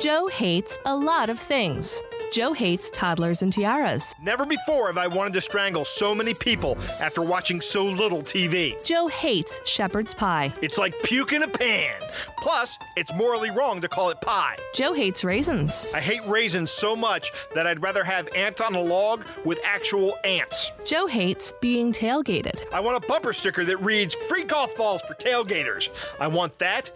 Joe 0.00 0.28
hates 0.28 0.78
a 0.86 0.96
lot 0.96 1.28
of 1.28 1.38
things. 1.38 2.00
Joe 2.32 2.54
hates 2.54 2.88
toddlers 2.88 3.42
and 3.42 3.52
tiaras. 3.52 4.14
Never 4.22 4.46
before 4.46 4.86
have 4.86 4.96
I 4.96 5.06
wanted 5.06 5.34
to 5.34 5.42
strangle 5.42 5.84
so 5.84 6.14
many 6.14 6.32
people 6.32 6.78
after 7.02 7.20
watching 7.20 7.60
so 7.60 7.84
little 7.84 8.22
TV. 8.22 8.82
Joe 8.82 9.08
hates 9.08 9.60
shepherd's 9.68 10.14
pie. 10.14 10.54
It's 10.62 10.78
like 10.78 10.98
puke 11.02 11.34
in 11.34 11.42
a 11.42 11.48
pan. 11.48 12.00
Plus, 12.38 12.78
it's 12.96 13.12
morally 13.12 13.50
wrong 13.50 13.82
to 13.82 13.88
call 13.88 14.08
it 14.08 14.22
pie. 14.22 14.56
Joe 14.74 14.94
hates 14.94 15.22
raisins. 15.22 15.86
I 15.94 16.00
hate 16.00 16.26
raisins 16.26 16.70
so 16.70 16.96
much 16.96 17.30
that 17.54 17.66
I'd 17.66 17.82
rather 17.82 18.02
have 18.02 18.26
ants 18.34 18.62
on 18.62 18.74
a 18.74 18.80
log 18.80 19.26
with 19.44 19.60
actual 19.62 20.16
ants. 20.24 20.70
Joe 20.86 21.08
hates 21.08 21.52
being 21.60 21.92
tailgated. 21.92 22.62
I 22.72 22.80
want 22.80 23.04
a 23.04 23.06
bumper 23.06 23.34
sticker 23.34 23.66
that 23.66 23.76
reads 23.78 24.14
free 24.14 24.44
golf 24.44 24.74
balls 24.76 25.02
for 25.02 25.12
tailgaters. 25.12 25.90
I 26.18 26.28
want 26.28 26.58
that 26.58 26.90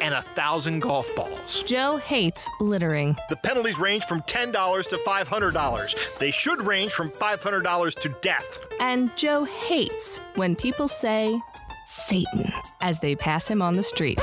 and 0.00 0.14
a 0.14 0.22
thousand 0.22 0.80
golf 0.80 1.08
balls. 1.14 1.62
Joe 1.64 1.96
hates 1.96 2.48
littering. 2.60 3.16
The 3.28 3.36
penalties 3.36 3.78
range 3.78 4.04
from 4.04 4.22
$10 4.22 4.88
to 4.88 4.96
$500. 4.96 6.18
They 6.18 6.30
should 6.30 6.60
range 6.62 6.92
from 6.92 7.10
$500 7.10 7.94
to 8.00 8.08
death. 8.20 8.58
And 8.80 9.14
Joe 9.16 9.44
hates 9.44 10.18
when 10.34 10.56
people 10.56 10.88
say 10.88 11.40
Satan 11.86 12.52
as 12.80 13.00
they 13.00 13.16
pass 13.16 13.48
him 13.48 13.62
on 13.62 13.74
the 13.74 13.82
street. 13.82 14.20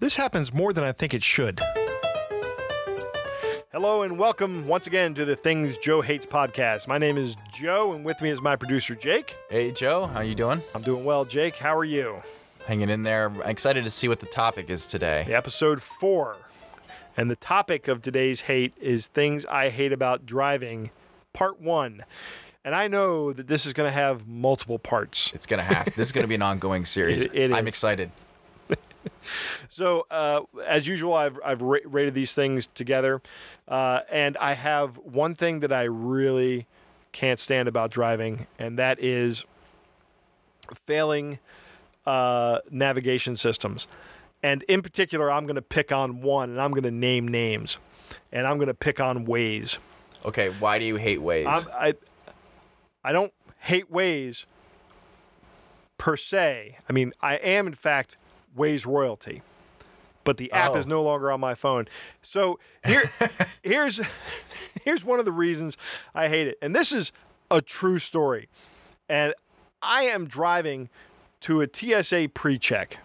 This 0.00 0.16
happens 0.16 0.52
more 0.52 0.72
than 0.72 0.84
I 0.84 0.92
think 0.92 1.14
it 1.14 1.22
should. 1.22 1.60
Hello 3.72 4.02
and 4.02 4.18
welcome 4.18 4.68
once 4.68 4.86
again 4.86 5.14
to 5.16 5.24
the 5.24 5.34
Things 5.34 5.76
Joe 5.78 6.00
Hates 6.00 6.26
podcast. 6.26 6.86
My 6.86 6.96
name 6.96 7.18
is 7.18 7.34
Joe 7.52 7.92
and 7.92 8.04
with 8.04 8.22
me 8.22 8.30
is 8.30 8.40
my 8.40 8.54
producer 8.54 8.94
Jake. 8.94 9.34
Hey 9.50 9.72
Joe, 9.72 10.06
how 10.06 10.20
you 10.20 10.36
doing? 10.36 10.60
I'm 10.76 10.82
doing 10.82 11.04
well, 11.04 11.24
Jake. 11.24 11.56
How 11.56 11.76
are 11.76 11.84
you? 11.84 12.22
Hanging 12.66 12.88
in 12.88 13.02
there. 13.02 13.26
I'm 13.26 13.42
excited 13.42 13.84
to 13.84 13.90
see 13.90 14.08
what 14.08 14.20
the 14.20 14.26
topic 14.26 14.70
is 14.70 14.86
today. 14.86 15.26
Episode 15.28 15.82
4. 15.82 16.36
And 17.16 17.30
the 17.30 17.36
topic 17.36 17.88
of 17.88 18.00
today's 18.02 18.42
hate 18.42 18.72
is 18.80 19.06
things 19.06 19.44
I 19.46 19.68
hate 19.68 19.92
about 19.92 20.24
driving, 20.26 20.90
part 21.32 21.60
1. 21.60 22.04
And 22.64 22.74
I 22.74 22.88
know 22.88 23.32
that 23.34 23.46
this 23.46 23.66
is 23.66 23.74
going 23.74 23.88
to 23.88 23.92
have 23.92 24.26
multiple 24.26 24.78
parts. 24.78 25.30
It's 25.34 25.46
gonna 25.46 25.62
have. 25.62 25.84
this 25.94 26.08
is 26.08 26.12
gonna 26.12 26.26
be 26.26 26.34
an 26.36 26.42
ongoing 26.42 26.84
series. 26.86 27.26
It- 27.26 27.34
it 27.34 27.52
I'm 27.52 27.66
is. 27.66 27.68
excited. 27.68 28.10
So, 29.70 30.06
uh, 30.10 30.42
as 30.66 30.86
usual, 30.86 31.14
I've, 31.14 31.38
I've 31.44 31.60
ra- 31.62 31.78
rated 31.84 32.14
these 32.14 32.32
things 32.34 32.68
together. 32.74 33.20
Uh, 33.66 34.00
and 34.10 34.36
I 34.38 34.52
have 34.54 34.96
one 34.98 35.34
thing 35.34 35.60
that 35.60 35.72
I 35.72 35.82
really 35.84 36.66
can't 37.12 37.40
stand 37.40 37.66
about 37.68 37.90
driving, 37.90 38.46
and 38.58 38.78
that 38.78 39.02
is 39.02 39.44
failing 40.86 41.38
uh, 42.06 42.58
navigation 42.70 43.36
systems. 43.36 43.86
And 44.42 44.62
in 44.64 44.82
particular, 44.82 45.30
I'm 45.30 45.44
going 45.46 45.54
to 45.56 45.62
pick 45.62 45.90
on 45.90 46.20
one, 46.20 46.50
and 46.50 46.60
I'm 46.60 46.70
going 46.72 46.82
to 46.84 46.90
name 46.90 47.26
names. 47.28 47.78
And 48.32 48.46
I'm 48.46 48.56
going 48.58 48.68
to 48.68 48.74
pick 48.74 49.00
on 49.00 49.26
Waze. 49.26 49.78
Okay, 50.24 50.50
why 50.58 50.78
do 50.78 50.84
you 50.84 50.96
hate 50.96 51.20
Waze? 51.20 51.46
I'm, 51.46 51.64
I, 51.72 51.94
I 53.02 53.12
don't 53.12 53.32
hate 53.60 53.90
Waze 53.90 54.44
per 55.98 56.16
se. 56.16 56.76
I 56.88 56.92
mean, 56.92 57.12
I 57.22 57.36
am, 57.36 57.66
in 57.66 57.74
fact, 57.74 58.16
Waze 58.56 58.86
royalty. 58.86 59.42
But 60.24 60.38
the 60.38 60.50
app 60.52 60.72
Oh. 60.74 60.78
is 60.78 60.86
no 60.86 61.02
longer 61.02 61.30
on 61.30 61.40
my 61.40 61.54
phone. 61.54 61.86
So 62.22 62.58
here, 62.84 63.10
here's 63.62 64.00
here's 64.84 65.04
one 65.04 65.18
of 65.18 65.24
the 65.26 65.32
reasons 65.32 65.76
I 66.14 66.28
hate 66.28 66.46
it. 66.48 66.58
And 66.62 66.74
this 66.74 66.92
is 66.92 67.12
a 67.50 67.60
true 67.60 67.98
story. 67.98 68.48
And 69.08 69.34
I 69.82 70.04
am 70.04 70.26
driving 70.26 70.88
to 71.44 71.60
a 71.60 71.68
TSA 71.70 72.30
pre-check. 72.32 72.98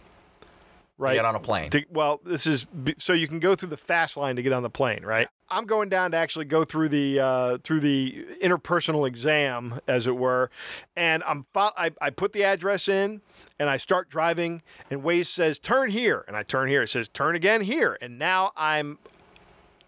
Right. 0.97 1.15
Get 1.15 1.25
on 1.25 1.35
a 1.35 1.39
plane. 1.39 1.69
To, 1.71 1.85
well, 1.89 2.19
this 2.25 2.45
is 2.45 2.67
so 2.97 3.13
you 3.13 3.27
can 3.27 3.39
go 3.39 3.55
through 3.55 3.69
the 3.69 3.77
fast 3.77 4.17
line 4.17 4.35
to 4.35 4.41
get 4.41 4.51
on 4.51 4.63
the 4.63 4.69
plane, 4.69 5.05
right? 5.05 5.29
I'm 5.49 5.65
going 5.65 5.87
down 5.87 6.11
to 6.11 6.17
actually 6.17 6.43
go 6.45 6.65
through 6.65 6.89
the 6.89 7.19
uh, 7.21 7.57
through 7.63 7.79
the 7.79 8.25
interpersonal 8.43 9.07
exam, 9.07 9.79
as 9.87 10.07
it 10.07 10.17
were, 10.17 10.51
and 10.97 11.23
I'm 11.23 11.45
fo- 11.53 11.71
I, 11.77 11.91
I 12.01 12.09
put 12.09 12.33
the 12.33 12.43
address 12.43 12.89
in 12.89 13.21
and 13.57 13.69
I 13.69 13.77
start 13.77 14.09
driving, 14.09 14.61
and 14.91 15.01
Waze 15.03 15.27
says 15.27 15.57
turn 15.57 15.89
here, 15.89 16.25
and 16.27 16.35
I 16.35 16.43
turn 16.43 16.67
here. 16.67 16.83
It 16.83 16.89
says 16.89 17.07
turn 17.07 17.35
again 17.37 17.61
here, 17.61 17.97
and 18.01 18.19
now 18.19 18.51
I'm 18.57 18.99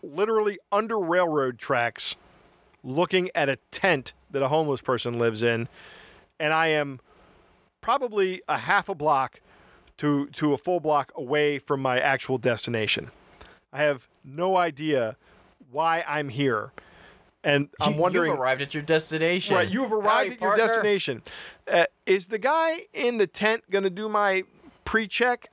literally 0.01 0.59
under 0.71 0.97
railroad 0.97 1.57
tracks, 1.57 2.15
looking 2.85 3.29
at 3.35 3.49
a 3.49 3.57
tent 3.69 4.13
that 4.31 4.41
a 4.41 4.47
homeless 4.47 4.81
person 4.81 5.17
lives 5.17 5.43
in, 5.43 5.67
and 6.39 6.53
I 6.53 6.67
am 6.67 7.01
probably 7.81 8.41
a 8.47 8.57
half 8.57 8.89
a 8.89 8.95
block 8.95 9.41
to 9.97 10.27
to 10.27 10.53
a 10.53 10.57
full 10.57 10.79
block 10.79 11.11
away 11.15 11.59
from 11.59 11.81
my 11.81 11.99
actual 11.99 12.37
destination. 12.37 13.11
I 13.73 13.83
have 13.83 14.07
no 14.23 14.57
idea 14.57 15.15
why 15.71 16.03
I'm 16.07 16.29
here, 16.29 16.71
and 17.43 17.69
I'm 17.81 17.93
You- 17.95 17.99
wondering. 17.99 18.31
You've 18.31 18.39
arrived 18.39 18.61
at 18.61 18.73
your 18.73 18.83
destination. 18.83 19.55
Right, 19.55 19.69
you 19.69 19.81
have 19.83 19.91
arrived 19.93 20.07
Howdy, 20.09 20.31
at 20.35 20.41
your 20.41 20.49
partner. 20.51 20.67
destination. 20.67 21.21
Uh, 21.71 21.85
is 22.05 22.27
the 22.27 22.39
guy 22.39 22.87
in 22.93 23.17
the 23.17 23.27
tent 23.27 23.63
going 23.69 23.83
to 23.83 23.89
do 23.89 24.09
my 24.09 24.43
pre-check? 24.85 25.49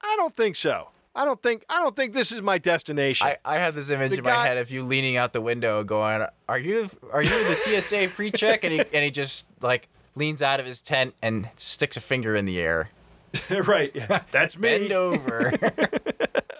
I 0.00 0.14
don't 0.18 0.34
think 0.34 0.56
so. 0.56 0.88
I 1.14 1.24
don't 1.26 1.40
think. 1.42 1.64
I 1.68 1.80
don't 1.82 1.94
think 1.94 2.14
this 2.14 2.32
is 2.32 2.40
my 2.40 2.56
destination. 2.58 3.26
I, 3.26 3.36
I 3.44 3.58
had 3.58 3.74
this 3.74 3.90
image 3.90 4.12
The 4.12 4.18
in 4.18 4.24
guy- 4.24 4.34
my 4.34 4.46
head 4.46 4.56
of 4.56 4.70
you 4.70 4.82
leaning 4.82 5.16
out 5.16 5.32
the 5.34 5.42
window, 5.42 5.84
going, 5.84 6.26
"Are 6.48 6.58
you 6.58 6.88
are 7.12 7.22
you 7.22 7.28
the 7.44 7.56
TSA 7.80 8.08
pre-check?" 8.14 8.64
And 8.64 8.72
he 8.72 8.80
and 8.80 9.04
he 9.04 9.10
just 9.10 9.46
like 9.60 9.88
leans 10.14 10.42
out 10.42 10.60
of 10.60 10.66
his 10.66 10.82
tent 10.82 11.14
and 11.22 11.48
sticks 11.56 11.96
a 11.96 12.00
finger 12.00 12.36
in 12.36 12.44
the 12.44 12.60
air. 12.60 12.90
right. 13.50 13.90
Yeah, 13.94 14.22
that's 14.30 14.56
me. 14.56 14.78
Bend 14.78 14.92
over. 14.92 15.52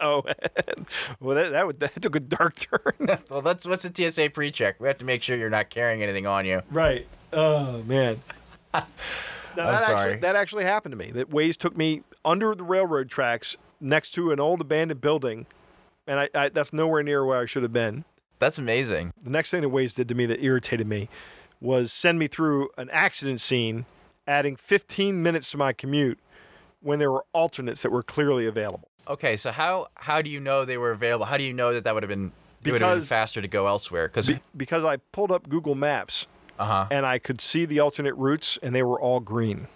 Oh, 0.03 0.25
well, 1.21 1.37
that 1.37 1.53
that, 1.53 1.65
would, 1.65 1.79
that 1.79 2.03
took 2.03 2.17
a 2.17 2.21
dark 2.21 2.57
turn. 2.57 3.19
well, 3.31 3.41
that's 3.41 3.65
what's 3.65 3.89
the 3.89 4.11
TSA 4.11 4.31
pre-check. 4.31 4.81
We 4.81 4.89
have 4.89 4.99
to 4.99 5.05
make 5.05 5.23
sure 5.23 5.37
you're 5.37 5.49
not 5.49 5.71
carrying 5.71 6.03
anything 6.03 6.27
on 6.27 6.45
you. 6.45 6.63
Right. 6.73 7.07
Oh 7.33 7.85
man. 7.85 8.21
Now, 8.75 8.85
that 9.55 9.83
sorry. 9.83 10.01
Actually, 10.01 10.17
that 10.17 10.35
actually 10.35 10.65
happened 10.65 10.93
to 10.93 10.97
me. 10.97 11.13
That 11.13 11.31
Waze 11.31 11.57
took 11.57 11.77
me 11.77 12.03
under 12.25 12.55
the 12.55 12.65
railroad 12.65 13.11
tracks 13.11 13.57
next 13.81 14.11
to 14.15 14.33
an 14.33 14.41
old 14.41 14.61
abandoned 14.61 15.01
building, 15.01 15.47
and 16.07 16.19
I, 16.19 16.29
I 16.35 16.49
that's 16.49 16.73
nowhere 16.73 17.05
near 17.05 17.25
where 17.25 17.41
I 17.41 17.47
should 17.47 17.63
have 17.63 17.73
been. 17.73 18.05
That's 18.41 18.59
amazing. 18.59 19.13
The 19.23 19.31
next 19.31 19.53
thing 19.53 19.61
that 19.63 19.69
Waze 19.69 19.95
did 19.95 20.09
to 20.09 20.17
me 20.17 20.27
that 20.27 20.43
irritated 20.43 20.89
me 20.89 21.09
was 21.63 21.93
send 21.93 22.19
me 22.19 22.27
through 22.27 22.69
an 22.77 22.91
accident 22.91 23.41
scene, 23.41 23.87
adding 24.27 24.57
15 24.57 25.23
minutes 25.23 25.51
to 25.53 25.57
my 25.57 25.73
commute 25.73 26.19
when 26.81 26.99
there 26.99 27.11
were 27.11 27.25
alternates 27.33 27.83
that 27.83 27.91
were 27.93 28.03
clearly 28.03 28.47
available. 28.47 28.89
Okay, 29.09 29.37
so 29.37 29.51
how 29.53 29.87
how 29.95 30.21
do 30.23 30.29
you 30.31 30.41
know 30.41 30.65
they 30.65 30.77
were 30.79 30.91
available? 30.91 31.27
How 31.27 31.37
do 31.37 31.45
you 31.45 31.53
know 31.53 31.73
that 31.73 31.85
that 31.85 31.95
would 31.95 32.03
have 32.03 32.11
been 32.11 32.33
it 32.65 32.71
would 32.71 32.81
have 32.81 32.91
been 32.91 32.99
Because- 32.99 33.09
faster 33.09 33.41
to 33.41 33.49
go 33.49 33.67
elsewhere? 33.67 34.09
Because 34.09 34.29
Be- 34.29 34.41
because 34.57 34.85
I 34.85 34.97
pulled 35.13 35.33
up 35.33 35.49
Google 35.49 35.75
Maps 35.75 36.27
uh 36.59 36.67
huh. 36.67 36.87
and 36.91 37.07
I 37.07 37.19
could 37.19 37.41
see 37.41 37.65
the 37.65 37.81
alternate 37.81 38.15
routes, 38.15 38.59
and 38.63 38.75
they 38.75 38.83
were 38.83 39.01
all 39.01 39.21
green 39.21 39.67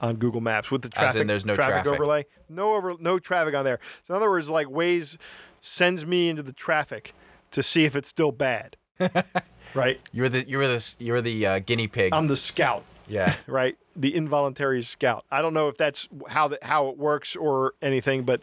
on 0.00 0.16
Google 0.16 0.40
Maps 0.40 0.70
with 0.70 0.82
the 0.82 0.88
As 0.88 0.92
in 0.92 1.02
traffic. 1.12 1.28
there's 1.28 1.46
no 1.46 1.54
traffic, 1.54 1.74
traffic. 1.84 1.92
overlay. 1.92 2.26
No 2.48 2.74
over, 2.74 2.94
no 3.00 3.18
traffic 3.18 3.54
on 3.54 3.64
there. 3.64 3.80
So 4.04 4.14
in 4.14 4.16
other 4.18 4.28
words, 4.30 4.50
like 4.50 4.66
Waze 4.68 5.16
sends 5.60 6.04
me 6.06 6.28
into 6.28 6.42
the 6.42 6.52
traffic 6.52 7.14
to 7.52 7.62
see 7.62 7.84
if 7.86 7.96
it's 7.96 8.08
still 8.08 8.30
bad. 8.32 8.76
right. 9.74 10.00
You're 10.12 10.28
the 10.28 10.48
you 10.48 10.58
were 10.58 10.66
the 10.66 10.94
you 10.98 11.12
were 11.12 11.22
the 11.22 11.46
uh, 11.46 11.58
guinea 11.60 11.88
pig. 11.88 12.12
I'm 12.12 12.26
the 12.26 12.36
scout. 12.36 12.84
yeah. 13.08 13.34
Right. 13.46 13.76
The 13.94 14.14
involuntary 14.14 14.82
scout. 14.82 15.24
I 15.30 15.40
don't 15.40 15.54
know 15.54 15.68
if 15.68 15.76
that's 15.76 16.08
how 16.28 16.48
that 16.48 16.62
how 16.62 16.88
it 16.88 16.98
works 16.98 17.36
or 17.36 17.74
anything, 17.82 18.24
but. 18.24 18.40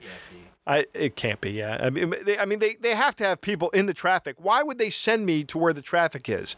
I, 0.66 0.86
it 0.94 1.18
can't 1.18 1.41
be, 1.41 1.52
yeah. 1.52 1.78
I 1.81 1.90
mean, 1.90 2.16
they, 2.24 2.40
I 2.40 2.46
mean, 2.46 2.59
they, 2.59 2.75
they 2.75 2.96
have 2.96 3.18
to 3.18 3.25
have 3.25 3.41
people 3.41 3.69
in 3.72 3.86
the 3.86 3.94
traffic. 3.94 4.38
Why 4.40 4.64
would 4.64 4.78
they 4.78 4.90
send 4.90 5.25
me 5.25 5.44
to 5.44 5.58
where 5.58 5.74
the 5.74 5.81
traffic 5.81 6.30
is? 6.30 6.56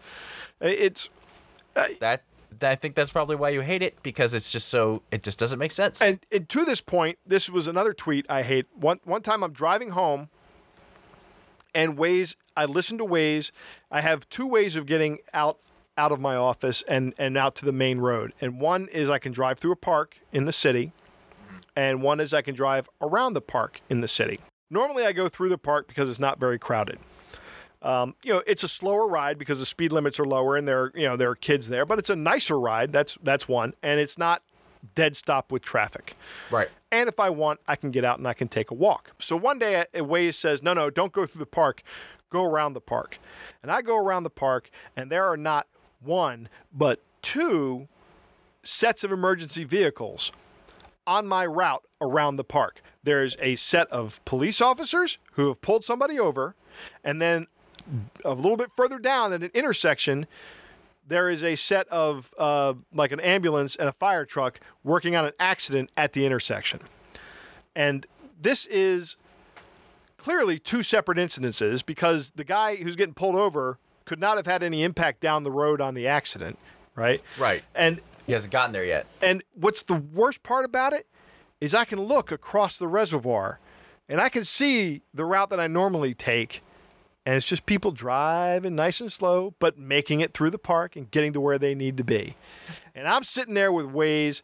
It's 0.62 1.10
That, 1.74 2.22
that 2.60 2.72
I 2.72 2.76
think 2.76 2.94
that's 2.94 3.10
probably 3.10 3.36
why 3.36 3.50
you 3.50 3.62
hate 3.62 3.82
it 3.82 4.02
because 4.04 4.36
it's 4.36 4.52
just 4.52 4.68
so 4.68 5.02
it 5.10 5.24
just 5.24 5.40
doesn't 5.40 5.58
make 5.58 5.72
sense. 5.72 6.04
And, 6.04 6.20
and 6.32 6.48
to 6.50 6.66
this 6.66 6.82
point, 6.82 7.18
this 7.26 7.50
was 7.50 7.66
another 7.66 7.94
tweet 7.94 8.28
I 8.30 8.44
hate. 8.44 8.68
One 8.76 9.00
one 9.06 9.24
time 9.24 9.44
I'm 9.44 9.54
driving 9.54 9.90
home, 9.90 10.30
and 11.76 11.98
Waze 11.98 12.36
I 12.58 12.66
listen 12.66 12.98
to 13.00 13.06
Waze. 13.06 13.52
I 13.92 14.02
have 14.02 14.28
two 14.30 14.48
ways 14.48 14.76
of 14.76 14.86
getting 14.86 15.20
out 15.34 15.60
out 15.98 16.12
of 16.12 16.20
my 16.20 16.36
office 16.36 16.84
and 16.88 17.14
and 17.18 17.38
out 17.38 17.56
to 17.56 17.66
the 17.66 17.72
main 17.72 18.00
road. 18.00 18.34
And 18.42 18.60
one 18.60 18.88
is 18.90 19.10
I 19.10 19.20
can 19.20 19.32
drive 19.32 19.60
through 19.60 19.74
a 19.74 19.78
park 19.78 20.18
in 20.32 20.46
the 20.46 20.54
city, 20.54 20.94
and 21.76 22.02
one 22.02 22.20
is 22.20 22.34
I 22.34 22.42
can 22.42 22.56
drive 22.56 22.90
around 23.02 23.34
the 23.34 23.42
park 23.42 23.82
in 23.90 24.02
the 24.02 24.08
city. 24.08 24.40
Normally, 24.70 25.06
I 25.06 25.12
go 25.12 25.30
through 25.30 25.50
the 25.50 25.58
park 25.58 25.88
because 25.88 26.10
it's 26.10 26.20
not 26.20 26.40
very 26.40 26.58
crowded. 26.58 26.98
Um, 27.82 28.16
you 28.24 28.34
know, 28.34 28.42
it's 28.48 28.64
a 28.64 28.68
slower 28.68 29.08
ride 29.08 29.38
because 29.38 29.60
the 29.60 29.66
speed 29.66 29.92
limits 29.92 30.20
are 30.20 30.26
lower 30.26 30.58
and 30.58 30.68
there, 30.68 30.92
you 30.96 31.06
know, 31.06 31.16
there 31.16 31.30
are 31.30 31.36
kids 31.36 31.68
there. 31.68 31.86
But 31.86 32.00
it's 32.00 32.10
a 32.10 32.16
nicer 32.16 32.60
ride. 32.60 32.92
That's 32.92 33.18
that's 33.22 33.48
one, 33.48 33.74
and 33.84 34.00
it's 34.00 34.18
not 34.18 34.42
dead 34.94 35.16
stop 35.16 35.52
with 35.52 35.64
traffic. 35.64 36.16
right. 36.52 36.70
And 36.92 37.10
if 37.10 37.20
I 37.20 37.30
want, 37.30 37.60
I 37.68 37.76
can 37.76 37.92
get 37.92 38.06
out 38.06 38.20
and 38.20 38.28
I 38.28 38.34
can 38.34 38.48
take 38.48 38.72
a 38.72 38.74
walk. 38.74 39.12
So 39.20 39.36
one 39.36 39.60
day, 39.60 39.86
a 39.94 40.00
Waze 40.00 40.36
says, 40.36 40.64
no, 40.64 40.74
no, 40.74 40.90
don't 40.90 41.12
go 41.12 41.26
through 41.26 41.40
the 41.40 41.46
park. 41.46 41.82
Go 42.30 42.46
around 42.46 42.74
the 42.74 42.82
park. 42.82 43.20
And 43.62 43.72
I 43.72 43.82
go 43.82 43.98
around 43.98 44.24
the 44.24 44.30
park, 44.30 44.70
and 44.96 45.12
there 45.12 45.26
are 45.26 45.36
not 45.36 45.68
one, 46.00 46.48
but 46.74 47.02
two 47.22 47.88
sets 48.64 49.04
of 49.04 49.12
emergency 49.12 49.64
vehicles 49.64 50.32
on 51.06 51.28
my 51.28 51.46
route 51.46 51.84
around 52.02 52.38
the 52.38 52.44
park. 52.44 52.82
there's 53.04 53.38
a 53.40 53.56
set 53.56 53.88
of 53.90 54.20
police 54.26 54.60
officers 54.60 55.18
who 55.34 55.48
have 55.48 55.62
pulled 55.62 55.84
somebody 55.84 56.20
over, 56.20 56.56
and 57.04 57.22
then 57.22 57.48
a 58.26 58.34
little 58.34 58.58
bit 58.58 58.72
further 58.76 58.98
down 58.98 59.32
at 59.32 59.44
an 59.44 59.52
intersection, 59.54 60.26
there 61.08 61.30
is 61.30 61.44
a 61.44 61.56
set 61.56 61.88
of 61.90 62.32
uh, 62.38 62.74
like 62.94 63.12
an 63.12 63.20
ambulance 63.20 63.76
and 63.76 63.88
a 63.88 63.94
fire 63.94 64.26
truck 64.26 64.60
working 64.84 65.16
on 65.16 65.26
an 65.26 65.34
accident 65.40 65.92
at 65.96 66.14
the 66.14 66.26
intersection. 66.26 66.80
And 67.76 68.06
this 68.42 68.66
is 68.68 69.16
clearly 70.18 70.58
two 70.60 70.82
separate 70.84 71.18
incidences 71.18 71.86
because 71.86 72.32
the 72.36 72.44
guy 72.44 72.78
who's 72.78 72.96
getting 72.96 73.14
pulled 73.14 73.36
over 73.36 73.78
could 74.06 74.20
not 74.20 74.38
have 74.38 74.46
had 74.46 74.64
any 74.64 74.84
impact 74.84 75.20
down 75.20 75.44
the 75.44 75.52
road 75.52 75.82
on 75.82 75.94
the 75.94 76.08
accident, 76.08 76.58
right? 76.96 77.22
Right. 77.38 77.64
And 77.74 78.02
He 78.26 78.34
hasn't 78.34 78.52
gotten 78.52 78.72
there 78.72 78.86
yet. 78.86 79.06
and 79.22 79.44
what's 79.54 79.84
the 79.84 79.96
worst 79.96 80.44
part 80.44 80.66
about 80.66 80.94
it 80.94 81.08
is 81.62 81.74
I 81.74 81.86
can 81.86 82.02
look 82.02 82.32
across 82.32 82.78
the 82.78 82.88
reservoir 82.88 83.60
and 84.10 84.20
I 84.22 84.30
can 84.30 84.44
see 84.44 85.02
the 85.14 85.26
route 85.26 85.50
that 85.50 85.60
I 85.60 85.68
normally 85.68 86.14
take. 86.14 86.62
And 87.26 87.36
it's 87.36 87.46
just 87.46 87.66
people 87.66 87.92
driving 87.92 88.76
nice 88.76 89.02
and 89.02 89.12
slow, 89.12 89.56
but 89.60 89.80
making 89.80 90.22
it 90.22 90.34
through 90.34 90.52
the 90.52 90.60
park 90.60 90.96
and 90.96 91.10
getting 91.10 91.34
to 91.34 91.42
where 91.42 91.58
they 91.58 91.74
need 91.74 91.98
to 91.98 92.04
be. 92.04 92.36
And 92.94 93.08
I'm 93.08 93.24
sitting 93.24 93.56
there 93.56 93.72
with 93.72 93.88
Waze 93.88 94.42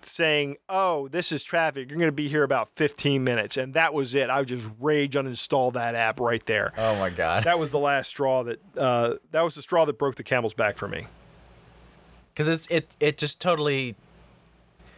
saying, 0.00 0.56
Oh, 0.68 1.08
this 1.08 1.30
is 1.30 1.42
traffic. 1.42 1.90
You're 1.90 1.98
going 1.98 2.08
to 2.08 2.12
be 2.12 2.28
here 2.28 2.42
about 2.42 2.70
15 2.76 3.22
minutes. 3.22 3.56
And 3.56 3.74
that 3.74 3.92
was 3.92 4.14
it. 4.14 4.30
I 4.30 4.38
would 4.38 4.48
just 4.48 4.66
rage 4.80 5.14
uninstall 5.14 5.74
that 5.74 5.94
app 5.94 6.18
right 6.20 6.44
there. 6.46 6.72
Oh 6.78 6.96
my 6.96 7.10
god. 7.10 7.44
That 7.44 7.58
was 7.58 7.70
the 7.70 7.78
last 7.78 8.08
straw 8.08 8.42
that, 8.44 8.60
uh, 8.78 9.14
that 9.30 9.42
was 9.42 9.54
the 9.54 9.62
straw 9.62 9.84
that 9.84 9.98
broke 9.98 10.14
the 10.16 10.24
camel's 10.24 10.54
back 10.54 10.78
for 10.78 10.88
me. 10.88 11.06
Because 12.32 12.48
it's 12.48 12.66
it 12.68 12.96
it 12.98 13.18
just 13.18 13.40
totally. 13.40 13.94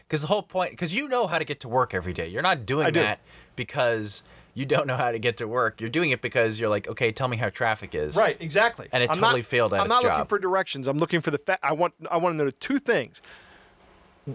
Because 0.07 0.21
the 0.21 0.29
whole 0.29 0.43
point, 0.43 0.71
because 0.71 0.95
you 0.95 1.09
know 1.09 1.27
how 1.27 1.39
to 1.39 1.45
get 1.45 1.61
to 1.61 1.69
work 1.69 1.95
every 1.95 2.13
day. 2.13 2.29
You're 2.29 2.43
not 2.43 2.65
doing 2.65 2.87
I 2.87 2.91
do. 2.91 3.01
that 3.01 3.19
because 3.57 4.23
you 4.55 4.65
don't 4.65 4.87
know 4.87 4.97
how 4.97 5.11
to 5.11 5.19
get 5.19 5.37
to 5.39 5.49
work. 5.49 5.81
You're 5.81 5.91
doing 5.91 6.11
it 6.11 6.21
because 6.23 6.59
you're 6.61 6.71
like, 6.71 6.89
okay, 6.89 7.13
tell 7.13 7.29
me 7.29 7.37
how 7.37 7.51
traffic 7.51 7.95
is. 7.95 8.17
Right, 8.17 8.37
exactly. 8.41 8.89
And 8.93 9.03
it 9.03 9.11
I'm 9.11 9.17
totally 9.17 9.41
not, 9.41 9.47
failed 9.47 9.75
at 9.75 9.81
I'm 9.81 9.87
its 9.87 9.91
not 9.91 10.05
looking 10.05 10.27
for 10.27 10.39
directions. 10.39 10.87
I'm 10.87 10.99
looking 10.99 11.21
for 11.21 11.31
the 11.31 11.39
fa- 11.39 11.59
I 11.63 11.73
want 11.73 11.95
I 12.11 12.17
want 12.17 12.39
to 12.39 12.45
know 12.45 12.51
two 12.51 12.79
things. 12.79 13.21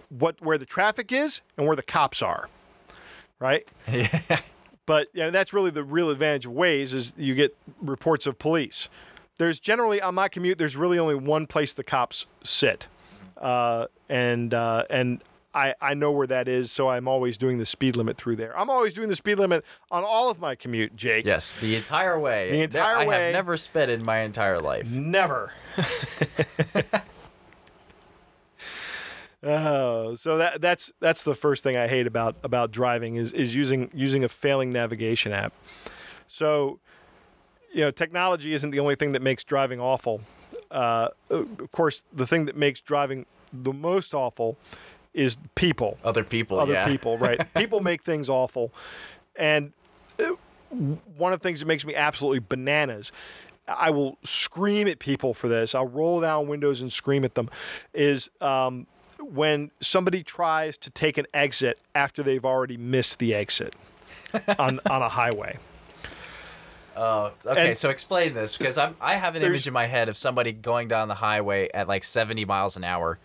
What 0.09 0.39
where 0.41 0.57
the 0.57 0.65
traffic 0.65 1.11
is 1.11 1.41
and 1.57 1.65
where 1.65 1.75
the 1.75 1.83
cops 1.83 2.21
are. 2.21 2.49
Right? 3.39 3.67
Yeah. 3.91 4.41
But 4.85 5.09
yeah, 5.13 5.29
that's 5.29 5.53
really 5.53 5.69
the 5.69 5.83
real 5.83 6.09
advantage 6.09 6.47
of 6.47 6.53
Waze 6.53 6.95
is 6.95 7.13
you 7.15 7.35
get 7.35 7.55
reports 7.79 8.25
of 8.25 8.39
police. 8.39 8.89
There's 9.37 9.59
generally 9.59 10.01
on 10.01 10.15
my 10.15 10.29
commute 10.29 10.57
there's 10.57 10.75
really 10.75 10.97
only 10.97 11.13
one 11.13 11.45
place 11.45 11.73
the 11.75 11.83
cops 11.83 12.25
sit. 12.43 12.87
Uh, 13.37 13.85
and 14.09 14.51
uh, 14.53 14.85
and 14.89 15.21
I, 15.53 15.73
I 15.81 15.93
know 15.95 16.11
where 16.11 16.27
that 16.27 16.47
is, 16.47 16.71
so 16.71 16.89
I'm 16.89 17.07
always 17.07 17.37
doing 17.37 17.57
the 17.57 17.65
speed 17.65 17.95
limit 17.95 18.17
through 18.17 18.35
there. 18.35 18.57
I'm 18.57 18.69
always 18.69 18.93
doing 18.93 19.09
the 19.09 19.15
speed 19.15 19.39
limit 19.39 19.65
on 19.89 20.03
all 20.03 20.29
of 20.29 20.39
my 20.39 20.55
commute, 20.55 20.95
Jake. 20.95 21.25
Yes, 21.25 21.55
the 21.55 21.75
entire 21.75 22.19
way. 22.19 22.51
The 22.51 22.61
entire 22.61 22.97
I 22.97 23.05
way. 23.07 23.15
I 23.15 23.19
have 23.25 23.33
never 23.33 23.57
sped 23.57 23.89
in 23.89 24.03
my 24.05 24.19
entire 24.19 24.61
life. 24.61 24.91
Never. 24.91 25.51
Oh, 29.41 30.15
so 30.15 30.37
that 30.37 30.59
that's 30.59 30.91
that's 30.99 31.23
the 31.23 31.33
first 31.33 31.63
thing 31.63 31.77
I 31.77 31.87
hate 31.87 32.07
about 32.07 32.35
about 32.43 32.71
driving 32.71 33.15
is 33.15 33.31
is 33.31 33.55
using 33.55 33.89
using 33.93 34.23
a 34.25 34.29
failing 34.29 34.73
navigation 34.73 35.31
app. 35.31 35.53
So, 36.27 36.79
you 37.73 37.81
know, 37.81 37.91
technology 37.91 38.53
isn't 38.53 38.71
the 38.71 38.79
only 38.81 38.95
thing 38.95 39.13
that 39.13 39.21
makes 39.21 39.45
driving 39.45 39.79
awful. 39.79 40.21
Uh, 40.69 41.09
of 41.29 41.71
course, 41.71 42.03
the 42.11 42.27
thing 42.27 42.45
that 42.45 42.57
makes 42.57 42.81
driving 42.81 43.25
the 43.53 43.71
most 43.71 44.13
awful 44.13 44.57
is 45.13 45.37
people 45.55 45.97
Other 46.03 46.23
people, 46.23 46.59
other 46.59 46.73
yeah. 46.73 46.85
people, 46.87 47.17
right? 47.17 47.53
people 47.55 47.79
make 47.81 48.03
things 48.03 48.29
awful. 48.29 48.73
And 49.35 49.73
uh, 50.19 50.35
one 51.17 51.33
of 51.33 51.39
the 51.39 51.43
things 51.43 51.59
that 51.59 51.65
makes 51.65 51.85
me 51.85 51.95
absolutely 51.95 52.39
bananas, 52.39 53.11
I 53.67 53.89
will 53.91 54.17
scream 54.23 54.87
at 54.87 54.99
people 54.99 55.33
for 55.33 55.47
this. 55.47 55.73
I'll 55.75 55.87
roll 55.87 56.21
down 56.21 56.47
windows 56.47 56.81
and 56.81 56.91
scream 56.91 57.23
at 57.23 57.35
them, 57.35 57.49
is 57.93 58.29
um, 58.41 58.87
when 59.19 59.71
somebody 59.81 60.23
tries 60.23 60.77
to 60.79 60.89
take 60.89 61.17
an 61.17 61.25
exit 61.33 61.79
after 61.95 62.23
they've 62.23 62.45
already 62.45 62.77
missed 62.77 63.19
the 63.19 63.33
exit 63.33 63.75
on, 64.59 64.79
on 64.89 65.01
a 65.01 65.09
highway. 65.09 65.57
Oh, 66.95 67.31
okay. 67.45 67.69
And- 67.69 67.77
so 67.77 67.89
explain 67.89 68.33
this 68.33 68.57
because 68.57 68.77
I'm 68.77 68.95
I 68.99 69.15
have 69.15 69.35
an 69.35 69.41
image 69.41 69.67
in 69.67 69.73
my 69.73 69.85
head 69.85 70.09
of 70.09 70.17
somebody 70.17 70.51
going 70.51 70.89
down 70.89 71.07
the 71.07 71.15
highway 71.15 71.69
at 71.73 71.87
like 71.87 72.03
70 72.03 72.43
miles 72.45 72.75
an 72.75 72.83
hour, 72.83 73.17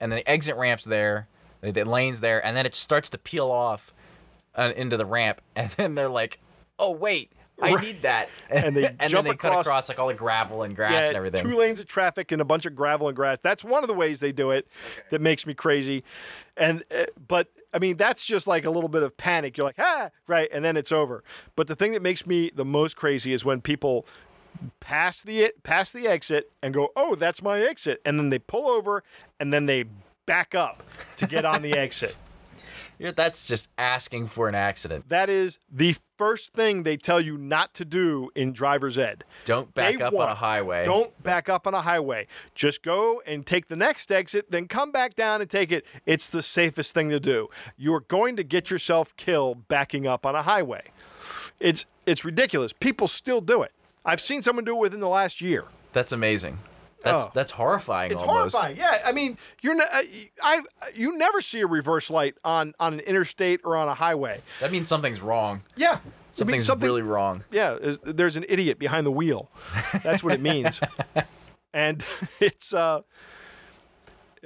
and 0.00 0.10
then 0.12 0.18
the 0.18 0.30
exit 0.30 0.56
ramp's 0.56 0.84
there, 0.84 1.28
the, 1.60 1.72
the 1.72 1.84
lane's 1.88 2.20
there, 2.20 2.44
and 2.44 2.56
then 2.56 2.66
it 2.66 2.74
starts 2.74 3.08
to 3.10 3.18
peel 3.18 3.50
off 3.50 3.92
uh, 4.54 4.72
into 4.76 4.96
the 4.96 5.06
ramp, 5.06 5.40
and 5.56 5.70
then 5.70 5.94
they're 5.94 6.08
like, 6.08 6.40
"Oh 6.78 6.90
wait, 6.92 7.32
I 7.60 7.74
Right. 7.74 7.84
need 7.84 8.02
that," 8.02 8.28
And 8.50 8.76
they 8.76 8.86
and 9.00 9.10
jump 9.10 9.24
then 9.24 9.32
they 9.32 9.36
cut 9.36 9.48
across- 9.48 9.66
across 9.66 9.88
like 9.88 9.98
all 9.98 10.08
the 10.08 10.14
gravel 10.14 10.62
and 10.62 10.74
grass 10.76 11.04
and 11.04 11.16
everything. 11.16 11.42
Two 11.44 11.56
lanes 11.56 11.80
of 11.80 11.86
traffic 11.86 12.30
and 12.32 12.40
a 12.40 12.44
bunch 12.44 12.66
of 12.66 12.74
gravel 12.74 13.08
and 13.08 13.16
grass. 13.16 13.38
That's 13.42 13.64
one 13.64 13.82
of 13.84 13.88
the 13.88 13.94
ways 13.94 14.20
they 14.20 14.32
do 14.32 14.50
it 14.50 14.66
that 15.10 15.20
makes 15.20 15.46
me 15.46 15.54
crazy. 15.54 16.04
And 16.56 16.82
uh, 16.96 17.06
but 17.26 17.48
I 17.74 17.78
mean 17.78 17.96
that's 17.96 18.24
just 18.24 18.46
like 18.46 18.64
a 18.64 18.70
little 18.70 18.88
bit 18.88 19.02
of 19.02 19.16
panic. 19.16 19.56
You're 19.56 19.66
like 19.66 19.78
ah 19.78 20.10
right, 20.26 20.48
and 20.52 20.64
then 20.64 20.76
it's 20.76 20.92
over. 20.92 21.22
But 21.56 21.66
the 21.66 21.76
thing 21.76 21.92
that 21.92 22.02
makes 22.02 22.26
me 22.26 22.50
the 22.54 22.64
most 22.64 22.96
crazy 22.96 23.32
is 23.32 23.44
when 23.44 23.60
people 23.60 24.06
pass 24.80 25.22
the 25.22 25.52
pass 25.62 25.92
the 25.92 26.06
exit 26.06 26.50
and 26.62 26.74
go 26.74 26.90
oh 26.96 27.14
that's 27.14 27.42
my 27.42 27.60
exit, 27.60 28.00
and 28.04 28.18
then 28.18 28.30
they 28.30 28.38
pull 28.38 28.68
over 28.68 29.02
and 29.40 29.52
then 29.52 29.66
they 29.66 29.84
back 30.26 30.54
up 30.54 30.82
to 31.16 31.26
get 31.26 31.44
on 31.44 31.62
the 31.62 31.72
exit. 31.74 32.16
You're- 32.98 33.12
That's 33.16 33.46
just 33.46 33.68
asking 33.78 34.26
for 34.26 34.48
an 34.48 34.56
accident. 34.56 35.08
That 35.08 35.30
is 35.30 35.58
the 35.72 35.94
first 36.16 36.52
thing 36.52 36.82
they 36.82 36.96
tell 36.96 37.20
you 37.20 37.38
not 37.38 37.72
to 37.74 37.84
do 37.84 38.28
in 38.34 38.52
driver's 38.52 38.98
ed. 38.98 39.22
Don't 39.44 39.72
back 39.72 39.98
Day 39.98 40.02
up 40.02 40.12
on 40.14 40.28
a 40.28 40.34
highway. 40.34 40.84
Don't 40.84 41.22
back 41.22 41.48
up 41.48 41.68
on 41.68 41.74
a 41.74 41.82
highway. 41.82 42.26
Just 42.56 42.82
go 42.82 43.22
and 43.24 43.46
take 43.46 43.68
the 43.68 43.76
next 43.76 44.10
exit, 44.10 44.50
then 44.50 44.66
come 44.66 44.90
back 44.90 45.14
down 45.14 45.40
and 45.40 45.48
take 45.48 45.70
it. 45.70 45.86
It's 46.06 46.28
the 46.28 46.42
safest 46.42 46.92
thing 46.92 47.08
to 47.10 47.20
do. 47.20 47.46
You 47.76 47.94
are 47.94 48.00
going 48.00 48.34
to 48.34 48.42
get 48.42 48.68
yourself 48.68 49.14
killed 49.16 49.68
backing 49.68 50.08
up 50.08 50.26
on 50.26 50.34
a 50.34 50.42
highway. 50.42 50.82
It's 51.60 51.86
it's 52.04 52.24
ridiculous. 52.24 52.72
People 52.72 53.06
still 53.06 53.40
do 53.40 53.62
it. 53.62 53.70
I've 54.08 54.20
seen 54.20 54.42
someone 54.42 54.64
do 54.64 54.74
it 54.74 54.80
within 54.80 55.00
the 55.00 55.08
last 55.08 55.40
year. 55.40 55.64
That's 55.92 56.12
amazing. 56.12 56.58
That's 57.02 57.24
Oh. 57.26 57.30
that's 57.32 57.52
horrifying. 57.52 58.10
It's 58.10 58.20
almost. 58.20 58.56
horrifying. 58.56 58.76
Yeah, 58.76 58.98
I 59.04 59.12
mean, 59.12 59.38
you're 59.60 59.74
ne- 59.76 59.84
uh, 59.84 60.02
I 60.42 60.62
you 60.94 61.16
never 61.16 61.40
see 61.40 61.60
a 61.60 61.66
reverse 61.66 62.10
light 62.10 62.34
on 62.44 62.74
on 62.80 62.94
an 62.94 63.00
interstate 63.00 63.60
or 63.64 63.76
on 63.76 63.86
a 63.88 63.94
highway. 63.94 64.40
That 64.60 64.72
means 64.72 64.88
something's 64.88 65.20
wrong. 65.20 65.62
Yeah, 65.76 65.98
Something's 66.32 66.64
something- 66.66 66.86
really 66.86 67.02
wrong. 67.02 67.44
yeah, 67.52 67.76
there's 68.02 68.34
an 68.36 68.44
idiot 68.48 68.78
behind 68.80 69.06
the 69.06 69.12
wheel. 69.12 69.48
That's 70.02 70.24
what 70.24 70.32
it 70.34 70.40
means. 70.40 70.80
and 71.72 72.04
it's 72.40 72.72
uh 72.74 73.02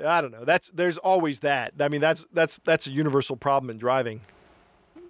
I 0.07 0.21
don't 0.21 0.33
know. 0.33 0.45
That's 0.45 0.71
there's 0.75 0.99
always 0.99 1.40
that. 1.40 1.73
I 1.81 1.88
mean, 1.88 2.00
that's 2.02 2.26
that's 2.35 2.59
that's 2.64 2.87
a 2.87 2.90
universal 2.90 3.37
problem 3.37 3.71
in 3.71 3.78
driving. 3.78 4.21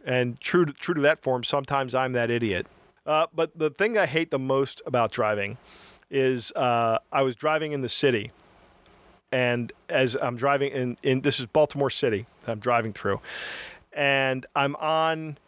And 0.05 0.41
true 0.41 0.65
to, 0.65 0.73
true 0.73 0.95
to 0.95 1.01
that 1.03 1.23
form, 1.23 1.43
sometimes 1.45 1.95
I'm 1.95 2.13
that 2.13 2.31
idiot. 2.31 2.67
Uh, 3.07 3.27
but 3.35 3.57
the 3.59 3.71
thing 3.71 3.99
I 3.99 4.07
hate 4.07 4.31
the 4.31 4.39
most 4.39 4.81
about 4.87 5.11
driving 5.11 5.59
is 6.11 6.53
uh, 6.53 6.99
I 7.11 7.23
was 7.23 7.35
driving 7.35 7.73
in 7.73 7.81
the 7.81 7.89
city, 7.89 8.31
and 9.33 9.73
as 9.89 10.17
I'm 10.21 10.37
driving 10.37 10.73
in, 10.73 10.97
in 11.03 11.21
this 11.23 11.41
is 11.41 11.47
Baltimore 11.47 11.91
City, 11.91 12.27
that 12.45 12.53
I'm 12.53 12.59
driving 12.59 12.93
through, 12.93 13.21
and 13.93 14.47
I'm 14.55 14.77
on 14.77 15.39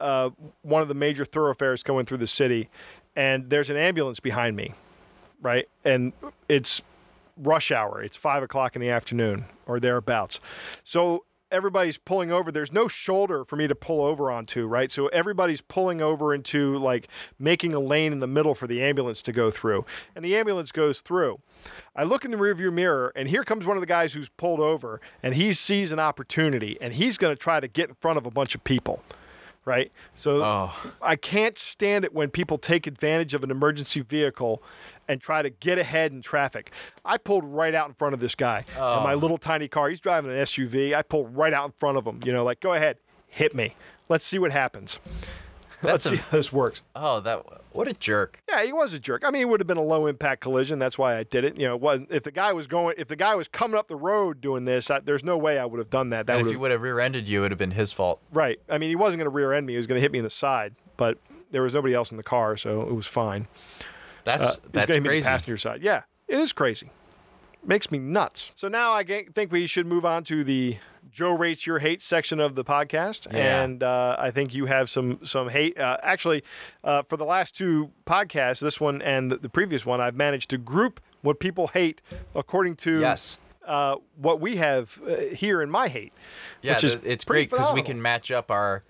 uh, 0.00 0.30
one 0.62 0.82
of 0.82 0.88
the 0.88 0.94
major 0.94 1.24
thoroughfares 1.24 1.82
going 1.82 2.04
through 2.04 2.18
the 2.18 2.26
city, 2.26 2.68
and 3.14 3.48
there's 3.48 3.70
an 3.70 3.76
ambulance 3.76 4.20
behind 4.20 4.56
me, 4.56 4.74
right? 5.40 5.68
And 5.84 6.12
it's 6.48 6.82
rush 7.36 7.70
hour. 7.70 8.02
It's 8.02 8.16
five 8.16 8.42
o'clock 8.42 8.76
in 8.76 8.82
the 8.82 8.90
afternoon 8.90 9.46
or 9.66 9.80
thereabouts. 9.80 10.40
So 10.84 11.24
everybody's 11.50 11.98
pulling 11.98 12.32
over. 12.32 12.50
There's 12.50 12.72
no 12.72 12.88
shoulder 12.88 13.44
for 13.44 13.56
me 13.56 13.66
to 13.66 13.74
pull 13.74 14.04
over 14.04 14.30
onto, 14.30 14.66
right? 14.66 14.90
So 14.90 15.06
everybody's 15.08 15.60
pulling 15.60 16.00
over 16.00 16.34
into 16.34 16.76
like 16.76 17.08
making 17.38 17.72
a 17.72 17.80
lane 17.80 18.12
in 18.12 18.20
the 18.20 18.26
middle 18.26 18.54
for 18.54 18.66
the 18.66 18.82
ambulance 18.82 19.22
to 19.22 19.32
go 19.32 19.50
through. 19.50 19.84
And 20.14 20.24
the 20.24 20.36
ambulance 20.36 20.72
goes 20.72 21.00
through. 21.00 21.40
I 21.94 22.04
look 22.04 22.24
in 22.24 22.30
the 22.30 22.36
rearview 22.36 22.72
mirror 22.72 23.12
and 23.16 23.28
here 23.28 23.44
comes 23.44 23.66
one 23.66 23.76
of 23.76 23.80
the 23.80 23.86
guys 23.86 24.12
who's 24.12 24.28
pulled 24.28 24.60
over 24.60 25.00
and 25.22 25.34
he 25.34 25.52
sees 25.52 25.92
an 25.92 25.98
opportunity 25.98 26.76
and 26.80 26.94
he's 26.94 27.18
going 27.18 27.34
to 27.34 27.40
try 27.40 27.60
to 27.60 27.68
get 27.68 27.88
in 27.88 27.94
front 27.96 28.18
of 28.18 28.26
a 28.26 28.30
bunch 28.30 28.54
of 28.54 28.64
people. 28.64 29.02
Right? 29.66 29.92
So 30.14 30.42
Oh. 30.42 30.72
I 31.02 31.16
can't 31.16 31.58
stand 31.58 32.04
it 32.06 32.14
when 32.14 32.30
people 32.30 32.56
take 32.56 32.86
advantage 32.86 33.34
of 33.34 33.42
an 33.44 33.50
emergency 33.50 34.00
vehicle 34.00 34.62
and 35.08 35.20
try 35.20 35.42
to 35.42 35.50
get 35.50 35.76
ahead 35.78 36.12
in 36.12 36.22
traffic. 36.22 36.70
I 37.04 37.18
pulled 37.18 37.44
right 37.44 37.74
out 37.74 37.88
in 37.88 37.94
front 37.94 38.14
of 38.14 38.20
this 38.20 38.34
guy 38.36 38.64
in 38.74 38.80
my 38.80 39.12
Oh. 39.12 39.16
little 39.16 39.38
tiny 39.38 39.66
car. 39.68 39.88
He's 39.90 40.00
driving 40.00 40.30
an 40.30 40.38
SUV. 40.38 40.94
I 40.94 41.02
pulled 41.02 41.36
right 41.36 41.52
out 41.52 41.66
in 41.66 41.72
front 41.72 41.98
of 41.98 42.06
him, 42.06 42.20
you 42.24 42.32
know, 42.32 42.44
like, 42.44 42.60
go 42.60 42.72
ahead, 42.74 42.96
hit 43.34 43.54
me. 43.54 43.74
Let's 44.08 44.24
see 44.24 44.38
what 44.38 44.52
happens. 44.52 45.00
Let's 45.82 46.06
a- 46.06 46.10
see 46.10 46.16
how 46.16 46.36
this 46.36 46.52
works. 46.52 46.82
Oh, 46.94 47.20
that 47.20 47.44
what 47.72 47.86
a 47.88 47.92
jerk. 47.92 48.42
Yeah, 48.48 48.64
he 48.64 48.72
was 48.72 48.94
a 48.94 48.98
jerk. 48.98 49.22
I 49.24 49.30
mean, 49.30 49.42
it 49.42 49.44
would 49.46 49.60
have 49.60 49.66
been 49.66 49.76
a 49.76 49.82
low 49.82 50.06
impact 50.06 50.40
collision. 50.40 50.78
That's 50.78 50.96
why 50.96 51.16
I 51.18 51.24
did 51.24 51.44
it. 51.44 51.56
You 51.58 51.66
know, 51.68 51.74
it 51.74 51.80
wasn't 51.80 52.10
if 52.10 52.22
the 52.22 52.30
guy 52.30 52.52
was 52.52 52.66
going, 52.66 52.94
if 52.98 53.08
the 53.08 53.16
guy 53.16 53.34
was 53.34 53.46
coming 53.48 53.78
up 53.78 53.88
the 53.88 53.96
road 53.96 54.40
doing 54.40 54.64
this, 54.64 54.90
I, 54.90 55.00
there's 55.00 55.22
no 55.24 55.36
way 55.36 55.58
I 55.58 55.64
would 55.66 55.78
have 55.78 55.90
done 55.90 56.10
that. 56.10 56.26
That 56.26 56.34
And 56.34 56.40
if 56.40 56.44
would 56.46 56.50
he 56.50 56.54
have 56.54 56.60
would 56.62 56.70
have 56.70 56.82
rear-ended 56.82 57.28
you, 57.28 57.40
it 57.40 57.42
would 57.42 57.50
have 57.52 57.58
been 57.58 57.72
his 57.72 57.92
fault. 57.92 58.20
right. 58.32 58.58
I 58.68 58.78
mean, 58.78 58.88
he 58.90 58.96
wasn't 58.96 59.18
going 59.18 59.30
to 59.30 59.34
rear 59.34 59.52
end 59.52 59.66
me. 59.66 59.74
He 59.74 59.76
was 59.76 59.86
going 59.86 59.96
to 59.98 60.02
hit 60.02 60.12
me 60.12 60.18
in 60.18 60.24
the 60.24 60.30
side, 60.30 60.74
but 60.96 61.18
there 61.50 61.62
was 61.62 61.74
nobody 61.74 61.94
else 61.94 62.10
in 62.10 62.16
the 62.16 62.22
car, 62.22 62.56
so 62.56 62.82
it 62.82 62.94
was 62.94 63.06
fine. 63.06 63.46
That's 64.24 64.42
Uh, 64.42 64.54
that's 64.72 64.86
going 64.86 64.86
to 64.86 64.92
be 64.94 65.00
the 65.00 65.08
crazy. 65.08 65.28
passenger 65.28 65.56
side. 65.56 65.82
Yeah, 65.82 66.02
it 66.26 66.38
is 66.40 66.52
crazy. 66.52 66.90
Makes 67.64 67.90
me 67.90 67.98
nuts. 67.98 68.52
So 68.56 68.68
now 68.68 68.92
I 68.92 69.04
think 69.04 69.50
we 69.52 69.66
should 69.66 69.86
move 69.86 70.04
on 70.04 70.24
to 70.24 70.42
the 70.44 70.76
Joe 71.16 71.32
rates 71.32 71.66
your 71.66 71.78
hate 71.78 72.02
section 72.02 72.40
of 72.40 72.56
the 72.56 72.62
podcast, 72.62 73.32
Yeah. 73.32 73.62
and 73.62 73.82
uh, 73.82 74.16
I 74.18 74.30
think 74.30 74.52
you 74.52 74.66
have 74.66 74.90
some 74.90 75.18
some 75.24 75.48
hate. 75.48 75.80
Uh, 75.80 75.96
actually, 76.02 76.44
uh, 76.84 77.04
for 77.08 77.16
the 77.16 77.24
last 77.24 77.56
two 77.56 77.90
podcasts, 78.06 78.60
this 78.60 78.78
one 78.82 79.00
and 79.00 79.30
the, 79.30 79.38
the 79.38 79.48
previous 79.48 79.86
one, 79.86 79.98
I've 79.98 80.14
managed 80.14 80.50
to 80.50 80.58
group 80.58 81.00
what 81.22 81.40
people 81.40 81.68
hate 81.68 82.02
according 82.34 82.76
to 82.76 83.00
Yes. 83.00 83.38
uh, 83.66 83.96
what 84.16 84.42
we 84.42 84.56
have 84.56 85.00
uh, 85.08 85.34
here 85.34 85.62
in 85.62 85.70
my 85.70 85.88
hate. 85.88 86.12
Yeah, 86.60 86.74
which 86.74 86.84
is 86.84 86.92
th- 86.96 87.04
it's 87.06 87.24
great 87.24 87.48
because 87.48 87.72
we 87.72 87.80
can 87.80 88.02
match 88.02 88.30
up 88.30 88.50
our. 88.50 88.84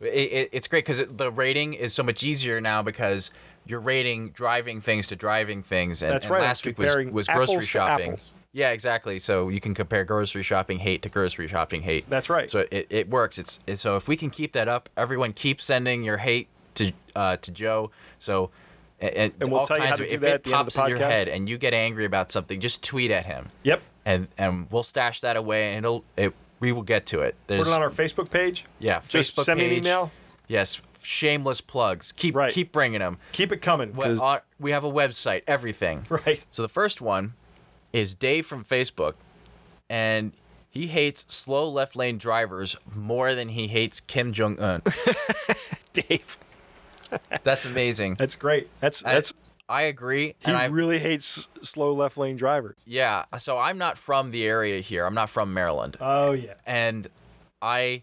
It, 0.00 0.06
it, 0.06 0.48
it's 0.52 0.68
great 0.68 0.86
because 0.86 1.04
the 1.06 1.30
rating 1.30 1.74
is 1.74 1.92
so 1.92 2.02
much 2.02 2.22
easier 2.22 2.62
now 2.62 2.82
because 2.82 3.30
you're 3.66 3.78
rating 3.78 4.30
driving 4.30 4.80
things 4.80 5.06
to 5.08 5.16
driving 5.16 5.62
things, 5.62 6.02
and, 6.02 6.14
right, 6.30 6.40
last 6.40 6.64
week 6.64 6.78
was 6.78 6.96
was 7.12 7.26
grocery 7.28 7.66
shopping. 7.66 8.12
apples. 8.12 8.32
Yeah, 8.58 8.70
exactly. 8.70 9.20
So 9.20 9.50
you 9.50 9.60
can 9.60 9.72
compare 9.72 10.04
grocery 10.04 10.42
shopping 10.42 10.80
hate 10.80 11.02
to 11.02 11.08
grocery 11.08 11.46
shopping 11.46 11.82
hate. 11.82 12.10
That's 12.10 12.28
right. 12.28 12.50
So 12.50 12.66
it, 12.72 12.88
it 12.90 13.08
works. 13.08 13.38
It's, 13.38 13.60
it, 13.68 13.76
so 13.78 13.94
if 13.94 14.08
we 14.08 14.16
can 14.16 14.30
keep 14.30 14.52
that 14.54 14.66
up, 14.66 14.88
everyone 14.96 15.32
keep 15.32 15.60
sending 15.60 16.02
your 16.02 16.16
hate 16.16 16.48
to 16.74 16.92
uh, 17.14 17.36
to 17.36 17.52
Joe. 17.52 17.92
So 18.18 18.50
and, 19.00 19.32
and, 19.40 19.52
we'll 19.52 19.60
all 19.60 19.66
tell 19.68 19.76
you 19.76 19.84
how 19.84 19.90
kinds 19.90 20.00
of 20.00 20.06
if 20.06 20.14
it 20.14 20.20
the 20.20 20.26
end 20.26 20.34
of 20.46 20.52
pops 20.52 20.76
in 20.76 20.88
your 20.88 20.98
head 20.98 21.28
and 21.28 21.48
you 21.48 21.56
get 21.56 21.72
angry 21.72 22.04
about 22.04 22.32
something, 22.32 22.58
just 22.58 22.82
tweet 22.82 23.12
at 23.12 23.26
him. 23.26 23.50
Yep. 23.62 23.80
And 24.04 24.26
and 24.36 24.66
we'll 24.72 24.82
stash 24.82 25.20
that 25.20 25.36
away 25.36 25.74
and 25.76 25.84
it'll 25.84 26.04
it 26.16 26.34
we 26.58 26.72
will 26.72 26.82
get 26.82 27.06
to 27.06 27.20
it. 27.20 27.36
There's, 27.46 27.64
Put 27.64 27.70
it 27.70 27.74
on 27.76 27.82
our 27.82 27.90
Facebook 27.90 28.28
page. 28.28 28.64
yeah, 28.80 29.02
Just 29.08 29.36
Facebook 29.36 29.44
send 29.44 29.60
me 29.60 29.66
an 29.68 29.72
email. 29.74 30.10
Yes, 30.48 30.82
shameless 31.00 31.60
plugs. 31.60 32.10
Keep 32.10 32.34
Right. 32.34 32.52
keep 32.52 32.72
bringing 32.72 32.98
them. 32.98 33.18
Keep 33.30 33.52
it 33.52 33.62
coming. 33.62 33.92
'cause- 33.92 34.18
uh, 34.20 34.40
we 34.58 34.72
have 34.72 34.82
a 34.82 34.90
website, 34.90 35.42
everything. 35.46 36.04
right. 36.10 36.44
So 36.50 36.62
the 36.62 36.68
first 36.68 37.00
one 37.00 37.34
is 37.92 38.14
Dave 38.14 38.46
from 38.46 38.64
Facebook, 38.64 39.14
and 39.88 40.32
he 40.70 40.88
hates 40.88 41.24
slow 41.28 41.68
left 41.68 41.96
lane 41.96 42.18
drivers 42.18 42.76
more 42.94 43.34
than 43.34 43.48
he 43.50 43.68
hates 43.68 44.00
Kim 44.00 44.32
Jong 44.32 44.58
Un. 44.60 44.82
Dave. 45.92 46.36
That's 47.42 47.64
amazing. 47.64 48.14
That's 48.16 48.36
great. 48.36 48.68
That's 48.80 49.04
I- 49.04 49.14
that's 49.14 49.34
I 49.70 49.82
agree, 49.82 50.28
he 50.28 50.34
and 50.46 50.56
I 50.56 50.64
really 50.66 50.98
hates 50.98 51.46
slow 51.60 51.92
left 51.92 52.16
lane 52.16 52.36
drivers. 52.36 52.76
yeah. 52.86 53.24
So 53.38 53.58
I'm 53.58 53.76
not 53.76 53.98
from 53.98 54.30
the 54.30 54.46
area 54.46 54.80
here. 54.80 55.04
I'm 55.04 55.12
not 55.14 55.28
from 55.28 55.52
Maryland. 55.52 55.98
Oh 56.00 56.32
yeah. 56.32 56.54
and 56.66 57.06
I 57.60 58.02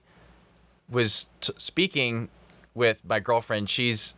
was 0.87 1.29
t- 1.41 1.53
speaking 1.57 2.29
with 2.75 3.03
my 3.03 3.19
girlfriend. 3.19 3.67
She's 3.69 4.13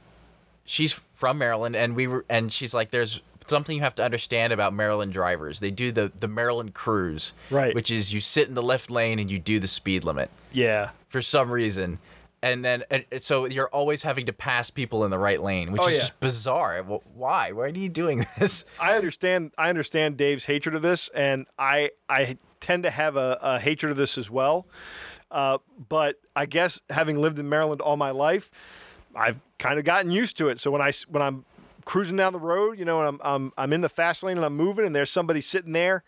she's 0.65 0.91
from 0.91 1.37
Maryland, 1.37 1.73
and 1.77 1.95
we 1.95 2.05
were, 2.07 2.25
and 2.29 2.51
she's 2.51 2.73
like, 2.73 2.91
"There's 2.91 3.21
something 3.49 3.75
you 3.77 3.83
have 3.83 3.95
to 3.95 4.03
understand 4.03 4.53
about 4.53 4.73
Maryland 4.73 5.13
drivers. 5.13 5.59
They 5.59 5.71
do 5.71 5.91
the 5.91 6.11
the 6.17 6.27
Maryland 6.27 6.73
cruise, 6.73 7.33
Right. 7.49 7.73
Which 7.75 7.91
is 7.91 8.13
you 8.13 8.19
sit 8.19 8.47
in 8.47 8.53
the 8.53 8.63
left 8.63 8.89
lane 8.91 9.19
and 9.19 9.29
you 9.31 9.39
do 9.39 9.59
the 9.59 9.67
speed 9.67 10.03
limit 10.03 10.29
Yeah. 10.51 10.91
for 11.07 11.21
some 11.21 11.51
reason." 11.51 11.99
And 12.43 12.63
then, 12.63 12.83
and, 12.91 13.03
so 13.17 13.45
you're 13.45 13.67
always 13.69 14.03
having 14.03 14.27
to 14.27 14.33
pass 14.33 14.69
people 14.69 15.03
in 15.03 15.09
the 15.09 15.17
right 15.17 15.41
lane, 15.41 15.71
which 15.71 15.81
Oh, 15.83 15.87
is 15.87 15.93
yeah. 15.95 15.99
just 16.01 16.19
bizarre. 16.19 16.83
Why? 16.83 17.51
Why 17.51 17.63
are 17.63 17.67
you 17.69 17.89
doing 17.89 18.27
this? 18.37 18.63
I 18.79 18.95
understand. 18.95 19.53
I 19.57 19.69
understand 19.69 20.17
Dave's 20.17 20.45
hatred 20.45 20.75
of 20.75 20.83
this, 20.83 21.09
and 21.15 21.47
I 21.57 21.89
I 22.07 22.37
tend 22.61 22.83
to 22.83 22.91
have 22.91 23.15
a, 23.17 23.39
a 23.41 23.59
hatred 23.59 23.91
of 23.91 23.97
this 23.97 24.17
as 24.19 24.29
well. 24.29 24.67
Uh, 25.31 25.57
but 25.89 26.17
I 26.35 26.45
guess 26.45 26.79
having 26.91 27.19
lived 27.19 27.39
in 27.39 27.49
Maryland 27.49 27.81
all 27.81 27.97
my 27.97 28.11
life, 28.11 28.51
I've 29.15 29.39
kind 29.57 29.79
of 29.79 29.83
gotten 29.85 30.11
used 30.11 30.37
to 30.37 30.49
it. 30.49 30.59
So 30.59 30.69
when 30.69 30.81
I 30.81 30.91
when 31.09 31.23
I'm 31.23 31.43
cruising 31.87 32.17
down 32.17 32.33
the 32.33 32.39
road, 32.39 32.77
you 32.77 32.85
know, 32.85 32.99
and 32.99 33.07
I'm 33.07 33.19
I'm 33.23 33.51
I'm 33.57 33.73
in 33.73 33.81
the 33.81 33.89
fast 33.89 34.21
lane 34.21 34.35
and 34.37 34.45
I'm 34.45 34.55
moving, 34.55 34.85
and 34.85 34.93
there's 34.95 35.09
somebody 35.09 35.41
sitting 35.41 35.71
there 35.73 36.03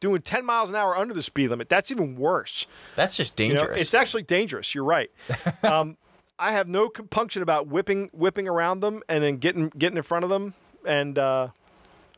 doing 0.00 0.22
10 0.22 0.44
miles 0.46 0.70
an 0.70 0.76
hour 0.76 0.96
under 0.96 1.12
the 1.12 1.22
speed 1.22 1.50
limit. 1.50 1.68
That's 1.68 1.90
even 1.90 2.16
worse. 2.16 2.66
That's 2.96 3.16
just 3.16 3.38
You 3.38 3.48
know, 3.52 3.58
dangerous. 3.60 3.82
it's 3.82 3.94
actually 3.94 4.22
dangerous. 4.22 4.74
You're 4.74 4.84
right. 4.84 5.10
um, 5.62 5.96
I 6.38 6.52
have 6.52 6.68
no 6.68 6.88
compunction 6.88 7.42
about 7.42 7.66
whipping 7.66 8.08
whipping 8.12 8.48
around 8.48 8.80
them 8.80 9.02
and 9.08 9.22
then 9.22 9.36
getting 9.36 9.68
getting 9.76 9.96
in 9.96 10.02
front 10.02 10.24
of 10.24 10.30
them 10.30 10.54
and 10.86 11.18
uh, 11.18 11.48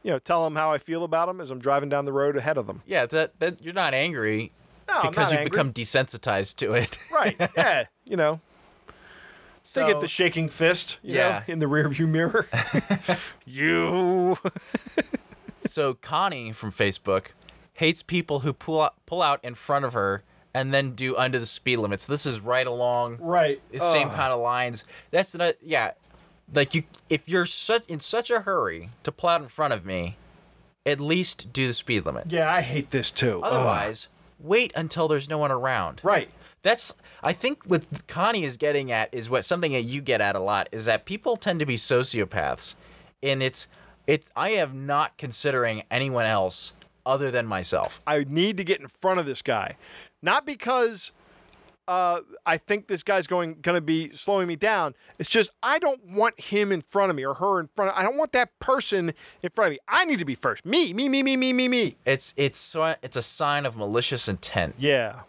you 0.02 0.10
know 0.12 0.18
tell 0.18 0.44
them 0.44 0.54
how 0.56 0.72
I 0.72 0.78
feel 0.78 1.04
about 1.04 1.26
them 1.26 1.40
as 1.40 1.50
I'm 1.50 1.58
driving 1.58 1.88
down 1.88 2.04
the 2.04 2.12
road 2.12 2.36
ahead 2.36 2.56
of 2.56 2.66
them. 2.66 2.82
yeah, 2.86 3.06
that, 3.06 3.38
that 3.40 3.64
you're 3.64 3.74
not 3.74 3.94
angry 3.94 4.52
No, 4.88 5.02
because 5.08 5.32
you've 5.32 5.40
angry. 5.40 5.50
become 5.50 5.72
desensitized 5.72 6.56
to 6.56 6.74
it. 6.74 6.98
right. 7.12 7.36
Yeah, 7.56 7.84
you 8.04 8.16
know. 8.16 8.40
So, 9.62 9.80
they 9.80 9.92
get 9.92 10.00
the 10.00 10.08
shaking 10.08 10.48
fist, 10.48 10.98
you 11.02 11.16
Yeah. 11.16 11.42
know, 11.46 11.52
in 11.52 11.58
the 11.60 11.66
rearview 11.66 12.08
mirror. 12.08 12.48
you. 13.44 14.36
so 15.58 15.94
Connie 15.94 16.52
from 16.52 16.72
Facebook 16.72 17.28
hates 17.74 18.02
people 18.02 18.40
who 18.40 18.52
pull 18.52 18.80
out, 18.80 18.94
pull 19.06 19.22
out 19.22 19.38
in 19.44 19.54
front 19.54 19.84
of 19.84 19.92
her 19.92 20.22
and 20.52 20.74
then 20.74 20.92
do 20.92 21.16
under 21.16 21.38
the 21.38 21.46
speed 21.46 21.76
limits. 21.76 22.06
This 22.06 22.26
is 22.26 22.40
right 22.40 22.66
along 22.66 23.18
right. 23.20 23.60
the 23.72 23.80
same 23.80 24.08
Ugh. 24.08 24.14
kind 24.14 24.32
of 24.32 24.40
lines. 24.40 24.84
That's 25.10 25.34
not 25.34 25.54
yeah. 25.62 25.92
Like 26.52 26.74
you 26.74 26.82
if 27.08 27.28
you're 27.28 27.46
such 27.46 27.84
in 27.86 28.00
such 28.00 28.30
a 28.30 28.40
hurry 28.40 28.90
to 29.04 29.12
pull 29.12 29.30
out 29.30 29.40
in 29.40 29.48
front 29.48 29.72
of 29.72 29.84
me, 29.86 30.16
at 30.84 31.00
least 31.00 31.52
do 31.52 31.66
the 31.66 31.72
speed 31.72 32.04
limit. 32.04 32.30
Yeah, 32.30 32.52
I 32.52 32.62
hate 32.62 32.90
this 32.90 33.10
too. 33.10 33.40
Ugh. 33.44 33.52
Otherwise, 33.52 34.08
wait 34.40 34.72
until 34.74 35.06
there's 35.06 35.28
no 35.28 35.38
one 35.38 35.52
around. 35.52 36.00
Right. 36.02 36.28
That's 36.62 36.94
I 37.22 37.32
think 37.32 37.64
what 37.64 37.86
Connie 38.06 38.44
is 38.44 38.56
getting 38.56 38.92
at 38.92 39.12
is 39.14 39.30
what 39.30 39.44
something 39.44 39.72
that 39.72 39.82
you 39.82 40.00
get 40.00 40.20
at 40.20 40.36
a 40.36 40.40
lot 40.40 40.68
is 40.72 40.84
that 40.86 41.04
people 41.04 41.36
tend 41.36 41.60
to 41.60 41.66
be 41.66 41.76
sociopaths, 41.76 42.74
and 43.22 43.42
it's 43.42 43.66
it. 44.06 44.24
I 44.36 44.50
am 44.50 44.86
not 44.86 45.16
considering 45.16 45.82
anyone 45.90 46.26
else 46.26 46.72
other 47.06 47.30
than 47.30 47.46
myself. 47.46 48.00
I 48.06 48.24
need 48.28 48.56
to 48.58 48.64
get 48.64 48.80
in 48.80 48.88
front 48.88 49.20
of 49.20 49.26
this 49.26 49.42
guy, 49.42 49.76
not 50.22 50.44
because 50.44 51.12
uh, 51.90 52.20
I 52.46 52.56
think 52.56 52.86
this 52.86 53.02
guy's 53.02 53.26
going 53.26 53.56
going 53.62 53.74
to 53.74 53.80
be 53.80 54.14
slowing 54.14 54.46
me 54.46 54.54
down. 54.54 54.94
It's 55.18 55.28
just 55.28 55.50
I 55.60 55.80
don't 55.80 56.00
want 56.06 56.38
him 56.40 56.70
in 56.70 56.82
front 56.82 57.10
of 57.10 57.16
me 57.16 57.24
or 57.24 57.34
her 57.34 57.58
in 57.58 57.68
front. 57.74 57.90
of 57.90 57.96
I 57.96 58.04
don't 58.04 58.16
want 58.16 58.30
that 58.32 58.56
person 58.60 59.12
in 59.42 59.50
front 59.50 59.68
of 59.68 59.72
me. 59.72 59.78
I 59.88 60.04
need 60.04 60.20
to 60.20 60.24
be 60.24 60.36
first. 60.36 60.64
Me, 60.64 60.92
me, 60.92 61.08
me, 61.08 61.22
me, 61.24 61.36
me, 61.36 61.52
me, 61.52 61.66
me. 61.68 61.96
It's 62.04 62.32
it's 62.36 62.58
so 62.58 62.94
it's 63.02 63.16
a 63.16 63.22
sign 63.22 63.66
of 63.66 63.76
malicious 63.76 64.28
intent, 64.28 64.76
Yeah, 64.78 65.22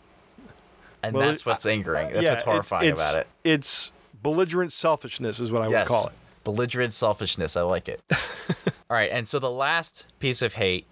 and 1.03 1.15
Well, 1.15 1.27
that's 1.27 1.45
what's 1.45 1.65
angering. 1.65 2.11
That's 2.11 2.23
yeah, 2.23 2.29
what's 2.31 2.43
horrifying 2.43 2.89
it's, 2.89 3.01
about 3.01 3.19
it. 3.19 3.27
It's 3.43 3.91
belligerent 4.21 4.71
selfishness, 4.73 5.39
is 5.39 5.51
what 5.51 5.61
I 5.61 5.67
yes, 5.69 5.89
would 5.89 5.93
call 5.93 6.07
it. 6.07 6.13
belligerent 6.43 6.93
selfishness. 6.93 7.55
I 7.55 7.61
like 7.61 7.87
it. 7.89 8.01
All 8.89 8.95
right, 8.97 9.09
and 9.11 9.27
so 9.27 9.39
the 9.39 9.49
last 9.49 10.07
piece 10.19 10.41
of 10.41 10.53
hate 10.55 10.85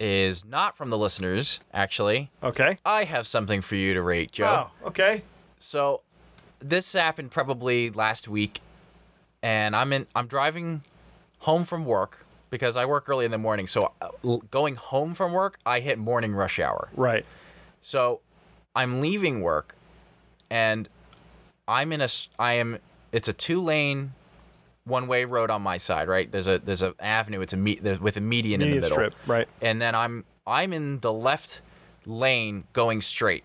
is 0.00 0.44
not 0.44 0.76
from 0.76 0.90
the 0.90 0.98
listeners. 0.98 1.60
Actually, 1.72 2.30
Okay. 2.42 2.78
I 2.84 3.04
have 3.04 3.26
something 3.26 3.60
for 3.62 3.76
you 3.76 3.94
to 3.94 4.02
rate, 4.02 4.32
Joe. 4.32 4.70
Oh, 4.82 4.88
okay. 4.88 5.22
So 5.58 6.00
this 6.58 6.92
happened 6.92 7.30
probably 7.30 7.90
last 7.90 8.26
week 8.26 8.60
and 9.42 9.74
I'm 9.76 9.92
in 9.92 10.06
I'm 10.14 10.26
driving 10.26 10.82
home 11.40 11.64
from 11.64 11.84
work 11.84 12.24
because 12.50 12.76
I 12.76 12.84
work 12.84 13.08
early 13.08 13.24
in 13.24 13.30
the 13.30 13.38
morning. 13.38 13.66
So 13.66 13.92
uh, 14.00 14.38
going 14.50 14.76
home 14.76 15.14
from 15.14 15.32
work, 15.32 15.58
I 15.66 15.80
hit 15.80 15.98
morning 15.98 16.32
rush 16.34 16.58
hour. 16.58 16.88
Right. 16.94 17.24
So 17.80 18.20
I'm 18.74 19.00
leaving 19.00 19.40
work 19.40 19.74
and 20.50 20.88
I'm 21.68 21.92
in 21.92 22.00
a 22.00 22.08
I 22.38 22.54
am 22.54 22.78
it's 23.12 23.28
a 23.28 23.32
two-lane 23.32 24.12
one-way 24.84 25.24
road 25.24 25.50
on 25.50 25.62
my 25.62 25.76
side, 25.76 26.08
right? 26.08 26.30
There's 26.30 26.48
a 26.48 26.58
there's 26.58 26.82
an 26.82 26.94
avenue, 27.00 27.40
it's 27.40 27.52
a 27.52 27.56
me, 27.56 27.78
with 28.00 28.16
a 28.16 28.20
median 28.20 28.62
in 28.62 28.70
the 28.70 28.74
middle 28.76 28.90
strip. 28.90 29.14
Right. 29.26 29.48
and 29.60 29.80
then 29.80 29.94
I'm 29.94 30.24
I'm 30.46 30.72
in 30.72 31.00
the 31.00 31.12
left 31.12 31.62
lane 32.06 32.64
going 32.72 33.00
straight. 33.00 33.44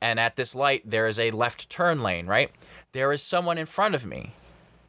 And 0.00 0.18
at 0.18 0.36
this 0.36 0.54
light 0.54 0.88
there 0.88 1.06
is 1.06 1.18
a 1.18 1.30
left 1.30 1.68
turn 1.68 2.02
lane, 2.02 2.26
right? 2.26 2.50
There 2.92 3.12
is 3.12 3.22
someone 3.22 3.58
in 3.58 3.66
front 3.66 3.94
of 3.94 4.06
me 4.06 4.32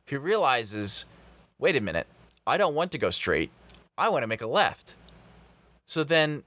who 0.07 0.19
realizes, 0.19 1.05
"Wait 1.59 1.75
a 1.75 1.81
minute. 1.81 2.07
I 2.47 2.57
don't 2.57 2.73
want 2.73 2.91
to 2.93 2.97
go 2.97 3.09
straight. 3.09 3.51
I 3.97 4.09
want 4.09 4.23
to 4.23 4.27
make 4.27 4.41
a 4.41 4.47
left." 4.47 4.95
So 5.85 6.03
then 6.03 6.43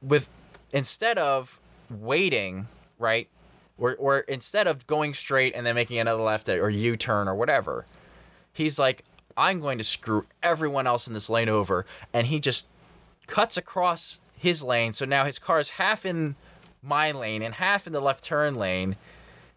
with 0.00 0.28
instead 0.72 1.16
of 1.16 1.60
waiting, 1.92 2.68
right? 2.98 3.28
Where, 3.76 3.96
or 3.96 4.20
instead 4.20 4.66
of 4.66 4.86
going 4.86 5.14
straight 5.14 5.54
and 5.54 5.66
then 5.66 5.74
making 5.74 5.98
another 5.98 6.22
left 6.22 6.48
or 6.48 6.70
U-turn 6.70 7.28
or 7.28 7.34
whatever, 7.34 7.86
he's 8.52 8.78
like, 8.78 9.04
I'm 9.36 9.60
going 9.60 9.78
to 9.78 9.84
screw 9.84 10.26
everyone 10.42 10.86
else 10.86 11.06
in 11.06 11.14
this 11.14 11.30
lane 11.30 11.48
over. 11.48 11.86
And 12.12 12.26
he 12.26 12.38
just 12.38 12.66
cuts 13.26 13.56
across 13.56 14.20
his 14.36 14.62
lane. 14.62 14.92
So 14.92 15.04
now 15.04 15.24
his 15.24 15.38
car 15.38 15.58
is 15.58 15.70
half 15.70 16.04
in 16.04 16.36
my 16.82 17.12
lane 17.12 17.42
and 17.42 17.54
half 17.54 17.86
in 17.86 17.92
the 17.92 18.00
left 18.00 18.24
turn 18.24 18.56
lane. 18.56 18.96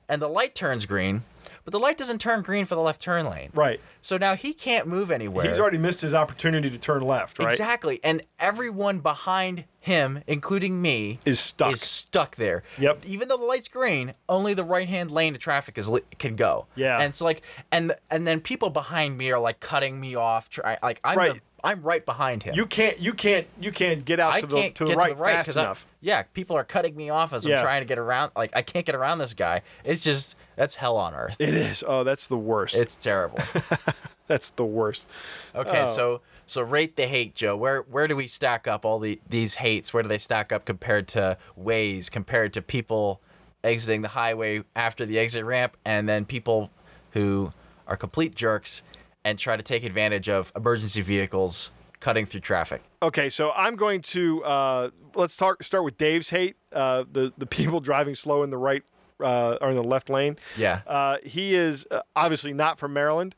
and 0.08 0.22
the 0.22 0.30
light 0.30 0.56
turns 0.56 0.86
green, 0.86 1.24
but 1.66 1.72
the 1.72 1.80
light 1.80 1.98
doesn't 1.98 2.20
turn 2.22 2.42
green 2.44 2.66
for 2.66 2.76
the 2.76 2.82
left 2.82 3.02
turn 3.02 3.26
lane. 3.30 3.50
Right. 3.54 3.82
So 4.00 4.18
now 4.18 4.36
he 4.36 4.54
can't 4.54 4.88
move 4.88 5.12
anywhere. 5.12 5.48
He's 5.48 5.60
already 5.60 5.80
missed 5.80 6.00
his 6.02 6.14
opportunity 6.14 6.70
to 6.70 6.78
turn 6.78 7.02
left, 7.02 7.40
right? 7.40 7.52
Exactly. 7.52 8.00
And 8.04 8.22
everyone 8.40 9.00
behind 9.00 9.66
him, 9.80 10.22
including 10.28 10.82
me, 10.82 11.20
Is 11.26 11.40
stuck. 11.40 11.74
Is 11.74 11.82
stuck 11.82 12.36
there. 12.36 12.64
Yep. 12.80 13.06
Even 13.06 13.28
though 13.28 13.38
the 13.38 13.44
light's 13.44 13.68
green, 13.68 14.14
only 14.30 14.54
the 14.54 14.64
right-hand 14.64 15.12
lane 15.12 15.34
of 15.34 15.42
traffic 15.42 15.78
is 15.78 15.90
can 16.20 16.36
go. 16.36 16.68
Yeah. 16.76 17.00
And 17.02 17.14
so 17.14 17.26
like, 17.26 17.42
and 17.72 17.94
and 18.10 18.26
then 18.28 18.40
people 18.42 18.70
behind 18.70 19.18
me 19.18 19.32
are 19.32 19.40
like 19.40 19.60
cutting 19.60 20.00
me 20.00 20.16
off. 20.16 20.50
Try, 20.50 20.78
like 20.84 21.00
I'm 21.04 21.18
Right. 21.18 21.34
the, 21.34 21.42
I'm 21.66 21.82
right 21.82 22.06
behind 22.06 22.44
him. 22.44 22.56
You 22.56 22.66
can't 22.66 23.00
you 23.00 23.14
can't 23.14 23.48
you 23.60 23.72
can't 23.72 24.06
get 24.06 24.20
out 24.20 24.34
I 24.34 24.42
to 24.42 24.48
the 24.48 24.56
can't 24.62 24.76
to 24.76 24.84
the 24.86 24.90
get 24.92 24.98
right, 24.98 25.10
to 25.10 25.16
the 25.16 25.22
right 25.22 25.46
fast 25.46 25.58
I, 25.58 25.62
enough. 25.64 25.88
yeah, 26.02 26.24
people 26.34 26.56
are 26.56 26.64
cutting 26.64 26.96
me 26.96 27.10
off 27.10 27.34
as 27.34 27.46
Yeah. 27.46 27.58
I'm 27.58 27.64
trying 27.64 27.82
to 27.82 27.86
get 27.86 27.98
around. 27.98 28.32
Like 28.36 28.52
I 28.56 28.62
can't 28.62 28.86
get 28.86 28.96
around 28.96 29.18
this 29.18 29.34
guy. 29.34 29.62
It's 29.84 30.02
just 30.04 30.36
that's 30.56 30.76
hell 30.76 30.96
on 30.98 31.14
earth. 31.14 31.42
It 31.42 31.54
is. 31.54 31.84
Oh, 31.86 32.04
that's 32.04 32.28
the 32.28 32.38
worst. 32.38 32.76
It's 32.76 32.96
terrible. 32.96 33.40
that's 34.28 34.50
the 34.52 34.66
worst. 34.66 35.06
Okay, 35.54 35.82
Oh. 35.84 35.94
so 35.94 36.22
so 36.46 36.62
rate 36.62 36.96
the 36.96 37.08
hate, 37.08 37.36
Joe. 37.36 37.58
Where 37.58 37.82
where 37.82 38.08
do 38.08 38.16
we 38.16 38.28
stack 38.28 38.68
up 38.68 38.86
all 38.86 39.00
the 39.00 39.20
these 39.28 39.56
hates? 39.56 39.94
Where 39.94 40.04
do 40.04 40.10
they 40.10 40.18
stack 40.20 40.52
up 40.52 40.66
compared 40.66 41.08
to 41.10 41.38
Waze, 41.60 42.10
compared 42.12 42.54
to 42.54 42.62
people 42.62 43.20
exiting 43.64 44.02
the 44.02 44.10
highway 44.10 44.64
after 44.76 45.06
the 45.06 45.18
exit 45.18 45.44
ramp, 45.44 45.76
and 45.84 46.08
then 46.08 46.24
people 46.26 46.70
who 47.12 47.52
are 47.88 47.98
complete 47.98 48.36
jerks 48.36 48.84
and 49.26 49.38
try 49.38 49.58
to 49.58 49.64
take 49.64 49.84
advantage 49.84 50.30
of 50.30 50.54
emergency 50.56 51.02
vehicles 51.02 51.74
cutting 52.00 52.26
through 52.26 52.42
traffic? 52.42 52.82
Okay, 53.02 53.30
so 53.30 53.52
I'm 53.52 53.76
going 53.76 54.02
to 54.02 54.44
uh, 54.46 54.90
let's 55.16 55.36
talk, 55.36 55.62
start 55.64 55.84
with 55.84 55.98
Dave's 55.98 56.30
hate. 56.30 56.56
Uh, 56.72 57.04
the 57.12 57.34
the 57.38 57.46
people 57.48 57.82
driving 57.82 58.16
slow 58.16 58.44
in 58.44 58.50
the 58.52 58.58
right 58.58 58.84
uh, 59.20 59.58
or 59.60 59.72
in 59.72 59.76
the 59.76 59.84
left 59.84 60.10
lane. 60.10 60.38
Yeah. 60.56 60.82
Uh, 60.88 61.18
he 61.24 61.56
is 61.56 61.86
uh, 61.92 62.02
obviously 62.16 62.54
not 62.54 62.80
from 62.80 62.94
Maryland. 62.94 63.36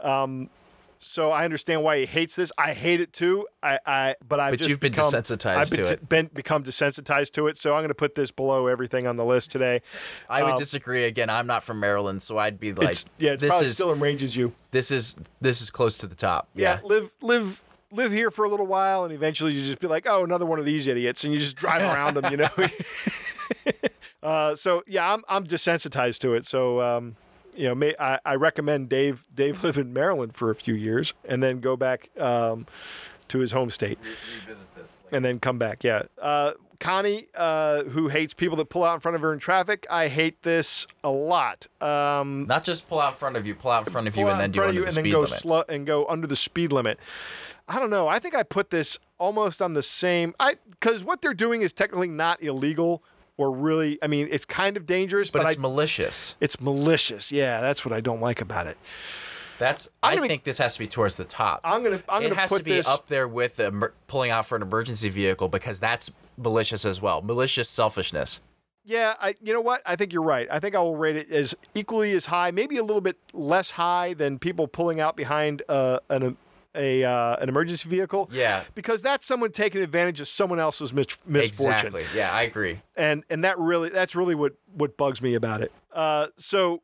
Um, 0.00 0.50
so 1.00 1.30
I 1.30 1.44
understand 1.44 1.82
why 1.82 1.98
he 2.00 2.06
hates 2.06 2.34
this. 2.36 2.50
I 2.58 2.72
hate 2.72 3.00
it 3.00 3.12
too. 3.12 3.46
I, 3.62 3.78
I 3.86 4.14
but 4.26 4.40
I've 4.40 4.52
But 4.52 4.58
just 4.58 4.70
you've 4.70 4.80
been 4.80 4.92
become- 4.92 5.10
desensitized 5.12 5.56
I've 5.56 5.70
to 5.70 5.76
been, 5.76 5.86
it. 5.86 6.08
Been, 6.08 6.26
become 6.34 6.64
desensitized 6.64 7.32
to 7.32 7.46
it. 7.46 7.58
So 7.58 7.72
I'm 7.74 7.80
going 7.80 7.88
to 7.88 7.94
put 7.94 8.14
this 8.14 8.30
below 8.30 8.66
everything 8.66 9.06
on 9.06 9.16
the 9.16 9.24
list 9.24 9.50
today. 9.50 9.80
I 10.28 10.42
would 10.42 10.52
Um, 10.52 10.58
disagree. 10.58 11.04
Again, 11.04 11.30
I'm 11.30 11.46
not 11.46 11.62
from 11.64 11.80
Maryland, 11.80 12.22
so 12.22 12.38
I'd 12.38 12.58
be 12.60 12.72
like, 12.72 12.90
it's, 12.90 13.04
yeah, 13.18 13.32
it's 13.32 13.42
this 13.42 13.62
is 13.62 13.74
still 13.74 13.92
enrages 13.92 14.34
you. 14.36 14.52
this 14.70 14.90
is 14.90 15.16
this 15.40 15.60
is 15.62 15.70
close 15.70 15.96
to 15.98 16.06
the 16.06 16.14
top. 16.16 16.48
yeah. 16.54 16.80
Yeah. 16.82 16.88
live 16.88 17.10
live 17.22 17.62
live 17.90 18.12
here 18.12 18.30
for 18.30 18.44
a 18.44 18.50
little 18.50 18.66
while 18.66 19.04
and 19.04 19.14
eventually 19.14 19.54
you 19.54 19.64
just 19.64 19.78
be 19.78 19.86
like 19.86 20.06
oh 20.06 20.22
another 20.22 20.44
one 20.44 20.58
of 20.58 20.66
these 20.66 20.86
idiots 20.86 21.24
and 21.24 21.32
you 21.32 21.38
just 21.40 21.56
drive 21.56 21.80
around 21.94 22.14
them 22.16 22.30
you 22.30 22.36
know 22.36 22.50
uh, 24.22 24.54
so 24.54 24.82
yeah 24.86 25.12
i'm 25.12 25.22
i'm 25.28 25.46
desensitized 25.46 26.18
to 26.18 26.34
it 26.34 26.44
so 26.46 26.80
um, 26.82 27.16
you 27.58 27.68
know 27.68 27.74
may, 27.74 27.94
I, 27.98 28.18
I 28.24 28.34
recommend 28.36 28.88
dave 28.88 29.24
dave 29.34 29.62
live 29.62 29.76
in 29.76 29.92
maryland 29.92 30.34
for 30.34 30.50
a 30.50 30.54
few 30.54 30.74
years 30.74 31.12
and 31.24 31.42
then 31.42 31.60
go 31.60 31.76
back 31.76 32.10
um, 32.18 32.66
to 33.28 33.40
his 33.40 33.52
home 33.52 33.70
state 33.70 33.98
and 35.12 35.24
then 35.24 35.40
come 35.40 35.58
back 35.58 35.84
yeah 35.84 36.02
uh, 36.20 36.52
Connie, 36.80 37.26
uh, 37.34 37.82
who 37.84 38.06
hates 38.06 38.34
people 38.34 38.56
that 38.58 38.66
pull 38.66 38.84
out 38.84 38.94
in 38.94 39.00
front 39.00 39.16
of 39.16 39.20
her 39.22 39.32
in 39.32 39.40
traffic, 39.40 39.84
I 39.90 40.06
hate 40.06 40.42
this 40.42 40.86
a 41.02 41.10
lot. 41.10 41.66
Um, 41.82 42.46
Not 42.46 42.62
just 42.62 42.88
pull 42.88 43.00
out 43.00 43.14
in 43.14 43.18
front 43.18 43.36
of 43.36 43.44
you, 43.46 43.56
pull 43.56 43.72
out 43.72 43.84
in 43.84 43.92
front 43.92 44.06
of 44.06 44.16
you, 44.16 44.28
and 44.28 44.38
then 44.38 44.52
do 44.52 44.62
under 44.62 44.80
the 44.80 44.86
and 44.86 44.94
then 44.94 45.02
speed 45.02 45.10
go 45.10 45.20
limit. 45.22 45.40
slow 45.40 45.64
and 45.68 45.86
go 45.86 46.06
under 46.06 46.28
the 46.28 46.36
speed 46.36 46.70
limit. 46.70 47.00
I 47.68 47.80
don't 47.80 47.90
know. 47.90 48.06
I 48.06 48.20
think 48.20 48.34
I 48.36 48.44
put 48.44 48.70
this 48.70 48.96
almost 49.18 49.60
on 49.60 49.74
the 49.74 49.82
same. 49.82 50.36
I 50.38 50.54
because 50.70 51.02
what 51.02 51.20
they're 51.20 51.34
doing 51.34 51.62
is 51.62 51.72
technically 51.72 52.08
not 52.08 52.40
illegal 52.42 53.02
or 53.38 53.50
really. 53.50 53.98
I 54.02 54.06
mean, 54.06 54.28
it's 54.30 54.44
kind 54.44 54.76
of 54.76 54.84
dangerous, 54.84 55.30
but, 55.30 55.42
but 55.42 55.52
it's 55.52 55.58
I, 55.58 55.62
malicious. 55.62 56.36
it's 56.40 56.60
malicious. 56.60 57.32
Yeah, 57.32 57.62
that's 57.62 57.86
what 57.86 57.94
I 57.94 58.00
don't 58.00 58.20
like 58.20 58.42
about 58.42 58.66
it. 58.66 58.76
That's. 59.58 59.88
I 60.02 60.16
think 60.18 60.44
this 60.44 60.58
has 60.58 60.74
to 60.74 60.78
be 60.78 60.86
towards 60.86 61.16
the 61.16 61.24
top. 61.24 61.60
I'm 61.64 61.82
gonna. 61.82 62.02
I'm 62.08 62.22
it 62.22 62.28
gonna 62.28 62.40
has 62.40 62.50
put 62.50 62.58
to 62.58 62.64
be 62.64 62.72
this 62.72 62.86
up 62.86 63.08
there 63.08 63.26
with 63.26 63.56
the 63.56 63.92
pulling 64.06 64.30
out 64.30 64.44
for 64.44 64.56
an 64.56 64.62
emergency 64.62 65.08
vehicle 65.08 65.48
because 65.48 65.80
that's 65.80 66.10
malicious 66.36 66.84
as 66.84 67.00
well. 67.00 67.22
Malicious 67.22 67.68
selfishness. 67.70 68.40
Yeah, 68.84 69.14
I. 69.20 69.34
You 69.42 69.52
know 69.54 69.60
what? 69.60 69.82
I 69.86 69.96
think 69.96 70.12
you're 70.12 70.22
right. 70.22 70.46
I 70.50 70.60
think 70.60 70.74
I 70.74 70.78
will 70.80 70.96
rate 70.96 71.16
it 71.16 71.30
as 71.30 71.54
equally 71.74 72.12
as 72.12 72.26
high, 72.26 72.50
maybe 72.50 72.76
a 72.76 72.84
little 72.84 73.00
bit 73.00 73.16
less 73.32 73.70
high 73.70 74.14
than 74.14 74.38
people 74.38 74.68
pulling 74.68 75.00
out 75.00 75.16
behind 75.16 75.62
uh, 75.68 75.98
an 76.08 76.36
a 76.74 77.04
uh, 77.04 77.36
an 77.36 77.48
emergency 77.48 77.88
vehicle. 77.88 78.28
Yeah. 78.32 78.64
Because 78.74 79.02
that's 79.02 79.26
someone 79.26 79.50
taking 79.52 79.82
advantage 79.82 80.20
of 80.20 80.28
someone 80.28 80.58
else's 80.58 80.92
mis- 80.92 81.06
misfortune. 81.26 81.94
Exactly. 81.94 82.04
Yeah, 82.14 82.32
I 82.32 82.42
agree. 82.42 82.80
and 82.96 83.24
and 83.30 83.44
that 83.44 83.58
really 83.58 83.88
that's 83.88 84.14
really 84.14 84.34
what 84.34 84.54
what 84.74 84.96
bugs 84.96 85.22
me 85.22 85.34
about 85.34 85.62
it. 85.62 85.72
Uh, 85.92 86.28
so 86.36 86.82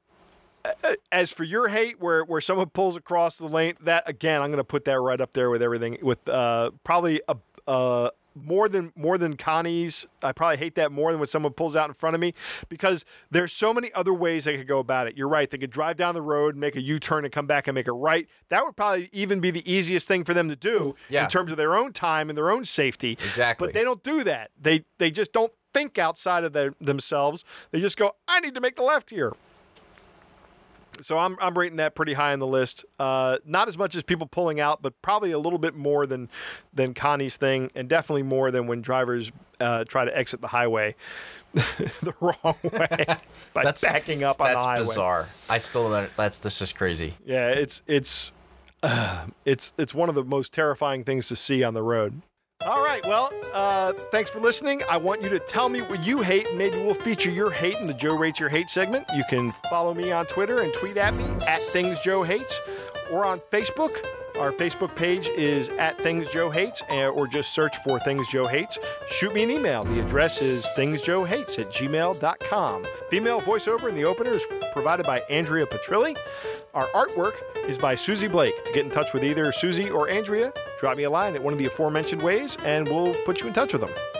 uh, 0.64 0.94
as 1.12 1.30
for 1.30 1.44
your 1.44 1.68
hate, 1.68 2.00
where 2.00 2.24
where 2.24 2.40
someone 2.40 2.70
pulls 2.70 2.96
across 2.96 3.36
the 3.36 3.46
lane, 3.46 3.74
that 3.82 4.08
again, 4.08 4.40
I'm 4.40 4.48
going 4.48 4.58
to 4.58 4.64
put 4.64 4.84
that 4.86 4.98
right 4.98 5.20
up 5.20 5.32
there 5.32 5.50
with 5.50 5.62
everything. 5.62 5.98
With 6.02 6.28
uh, 6.28 6.70
probably 6.82 7.20
a. 7.28 7.36
Uh, 7.66 8.10
more 8.34 8.68
than 8.68 8.92
more 8.96 9.16
than 9.18 9.36
Connie's, 9.36 10.06
I 10.22 10.32
probably 10.32 10.56
hate 10.56 10.74
that 10.74 10.92
more 10.92 11.10
than 11.12 11.20
when 11.20 11.28
someone 11.28 11.52
pulls 11.52 11.76
out 11.76 11.88
in 11.88 11.94
front 11.94 12.14
of 12.14 12.20
me 12.20 12.32
because 12.68 13.04
there's 13.30 13.52
so 13.52 13.72
many 13.72 13.92
other 13.94 14.12
ways 14.12 14.44
they 14.44 14.56
could 14.56 14.68
go 14.68 14.78
about 14.78 15.06
it. 15.06 15.16
You're 15.16 15.28
right; 15.28 15.50
they 15.50 15.58
could 15.58 15.70
drive 15.70 15.96
down 15.96 16.14
the 16.14 16.22
road, 16.22 16.56
make 16.56 16.76
a 16.76 16.80
U-turn, 16.80 17.24
and 17.24 17.32
come 17.32 17.46
back 17.46 17.68
and 17.68 17.74
make 17.74 17.88
a 17.88 17.92
right. 17.92 18.26
That 18.48 18.64
would 18.64 18.76
probably 18.76 19.08
even 19.12 19.40
be 19.40 19.50
the 19.50 19.70
easiest 19.70 20.08
thing 20.08 20.24
for 20.24 20.34
them 20.34 20.48
to 20.48 20.56
do 20.56 20.94
Yeah. 21.08 21.24
in 21.24 21.30
terms 21.30 21.50
of 21.50 21.56
their 21.56 21.76
own 21.76 21.92
time 21.92 22.28
and 22.28 22.36
their 22.36 22.50
own 22.50 22.64
safety. 22.64 23.12
Exactly. 23.24 23.68
But 23.68 23.74
they 23.74 23.84
don't 23.84 24.02
do 24.02 24.24
that. 24.24 24.50
They 24.60 24.84
they 24.98 25.10
just 25.10 25.32
don't 25.32 25.52
think 25.72 25.98
outside 25.98 26.44
of 26.44 26.52
their, 26.52 26.72
themselves. 26.80 27.44
They 27.72 27.80
just 27.80 27.96
go, 27.96 28.12
I 28.28 28.38
need 28.40 28.54
to 28.54 28.60
make 28.60 28.76
the 28.76 28.82
left 28.82 29.10
here. 29.10 29.32
So 31.02 31.18
I'm 31.18 31.36
I'm 31.40 31.56
rating 31.56 31.76
that 31.76 31.94
pretty 31.94 32.12
high 32.12 32.32
on 32.32 32.38
the 32.38 32.46
list. 32.46 32.84
Uh, 32.98 33.38
not 33.44 33.68
as 33.68 33.76
much 33.76 33.94
as 33.94 34.02
people 34.02 34.26
pulling 34.26 34.60
out, 34.60 34.82
but 34.82 35.00
probably 35.02 35.32
a 35.32 35.38
little 35.38 35.58
bit 35.58 35.74
more 35.74 36.06
than 36.06 36.28
than 36.72 36.94
Connie's 36.94 37.36
thing, 37.36 37.70
and 37.74 37.88
definitely 37.88 38.22
more 38.22 38.50
than 38.50 38.66
when 38.66 38.82
drivers 38.82 39.32
uh, 39.60 39.84
try 39.84 40.04
to 40.04 40.16
exit 40.16 40.40
the 40.40 40.48
highway 40.48 40.94
the 41.52 42.14
wrong 42.20 42.56
way 42.62 43.06
by 43.52 43.62
That's 43.62 43.82
backing 43.82 44.24
up 44.24 44.40
on 44.40 44.52
the 44.52 44.58
highway. 44.58 44.74
That's 44.76 44.88
bizarre. 44.88 45.28
I 45.48 45.58
still 45.58 45.90
don't. 45.90 46.10
That's 46.16 46.38
this 46.40 46.60
is 46.60 46.72
crazy. 46.72 47.14
Yeah, 47.24 47.48
it's 47.48 47.82
it's 47.86 48.32
uh, 48.82 49.26
it's 49.44 49.72
it's 49.78 49.94
one 49.94 50.08
of 50.08 50.14
the 50.14 50.24
most 50.24 50.52
terrifying 50.52 51.04
things 51.04 51.28
to 51.28 51.36
see 51.36 51.62
on 51.62 51.74
the 51.74 51.82
road. 51.82 52.22
All 52.66 52.82
right, 52.82 53.04
well, 53.06 53.30
uh, 53.52 53.92
thanks 54.10 54.30
for 54.30 54.40
listening. 54.40 54.80
I 54.88 54.96
want 54.96 55.20
you 55.20 55.28
to 55.28 55.38
tell 55.38 55.68
me 55.68 55.82
what 55.82 56.02
you 56.02 56.22
hate, 56.22 56.46
and 56.46 56.56
maybe 56.56 56.78
we'll 56.78 56.94
feature 56.94 57.28
your 57.28 57.50
hate 57.50 57.76
in 57.76 57.86
the 57.86 57.92
Joe 57.92 58.16
Rates 58.16 58.40
Your 58.40 58.48
Hate 58.48 58.70
segment. 58.70 59.06
You 59.14 59.22
can 59.28 59.52
follow 59.68 59.92
me 59.92 60.12
on 60.12 60.24
Twitter 60.26 60.62
and 60.62 60.72
tweet 60.72 60.96
at 60.96 61.14
me 61.14 61.24
at 61.46 61.60
Things 61.60 62.00
Joe 62.00 62.22
Hates, 62.22 62.58
or 63.12 63.26
on 63.26 63.38
Facebook. 63.52 63.94
Our 64.40 64.50
Facebook 64.50 64.96
page 64.96 65.28
is 65.28 65.68
at 65.78 65.98
Things 65.98 66.26
Joe 66.30 66.48
Hates, 66.48 66.82
eh, 66.88 67.06
or 67.06 67.28
just 67.28 67.52
search 67.52 67.76
for 67.84 68.00
Things 68.00 68.26
Joe 68.28 68.46
Hates. 68.46 68.78
Shoot 69.08 69.34
me 69.34 69.42
an 69.44 69.50
email. 69.50 69.84
The 69.84 70.04
address 70.04 70.40
is 70.40 70.64
thingsjoehates 70.76 71.58
at 71.58 71.70
gmail.com. 71.70 72.84
Female 73.10 73.40
voiceover 73.42 73.90
in 73.90 73.94
the 73.94 74.04
opener 74.04 74.30
is 74.30 74.46
provided 74.74 75.06
by 75.06 75.20
Andrea 75.30 75.64
Petrilli. 75.64 76.14
Our 76.74 76.86
artwork 76.88 77.34
is 77.66 77.78
by 77.78 77.94
Susie 77.94 78.28
Blake. 78.28 78.62
To 78.64 78.72
get 78.72 78.84
in 78.84 78.90
touch 78.90 79.14
with 79.14 79.24
either 79.24 79.50
Susie 79.52 79.88
or 79.88 80.10
Andrea, 80.10 80.52
drop 80.80 80.98
me 80.98 81.04
a 81.04 81.10
line 81.10 81.34
at 81.34 81.42
one 81.42 81.54
of 81.54 81.58
the 81.58 81.64
aforementioned 81.66 82.20
ways, 82.20 82.58
and 82.66 82.86
we'll 82.86 83.14
put 83.24 83.40
you 83.40 83.46
in 83.46 83.54
touch 83.54 83.72
with 83.72 83.80
them. 83.80 84.13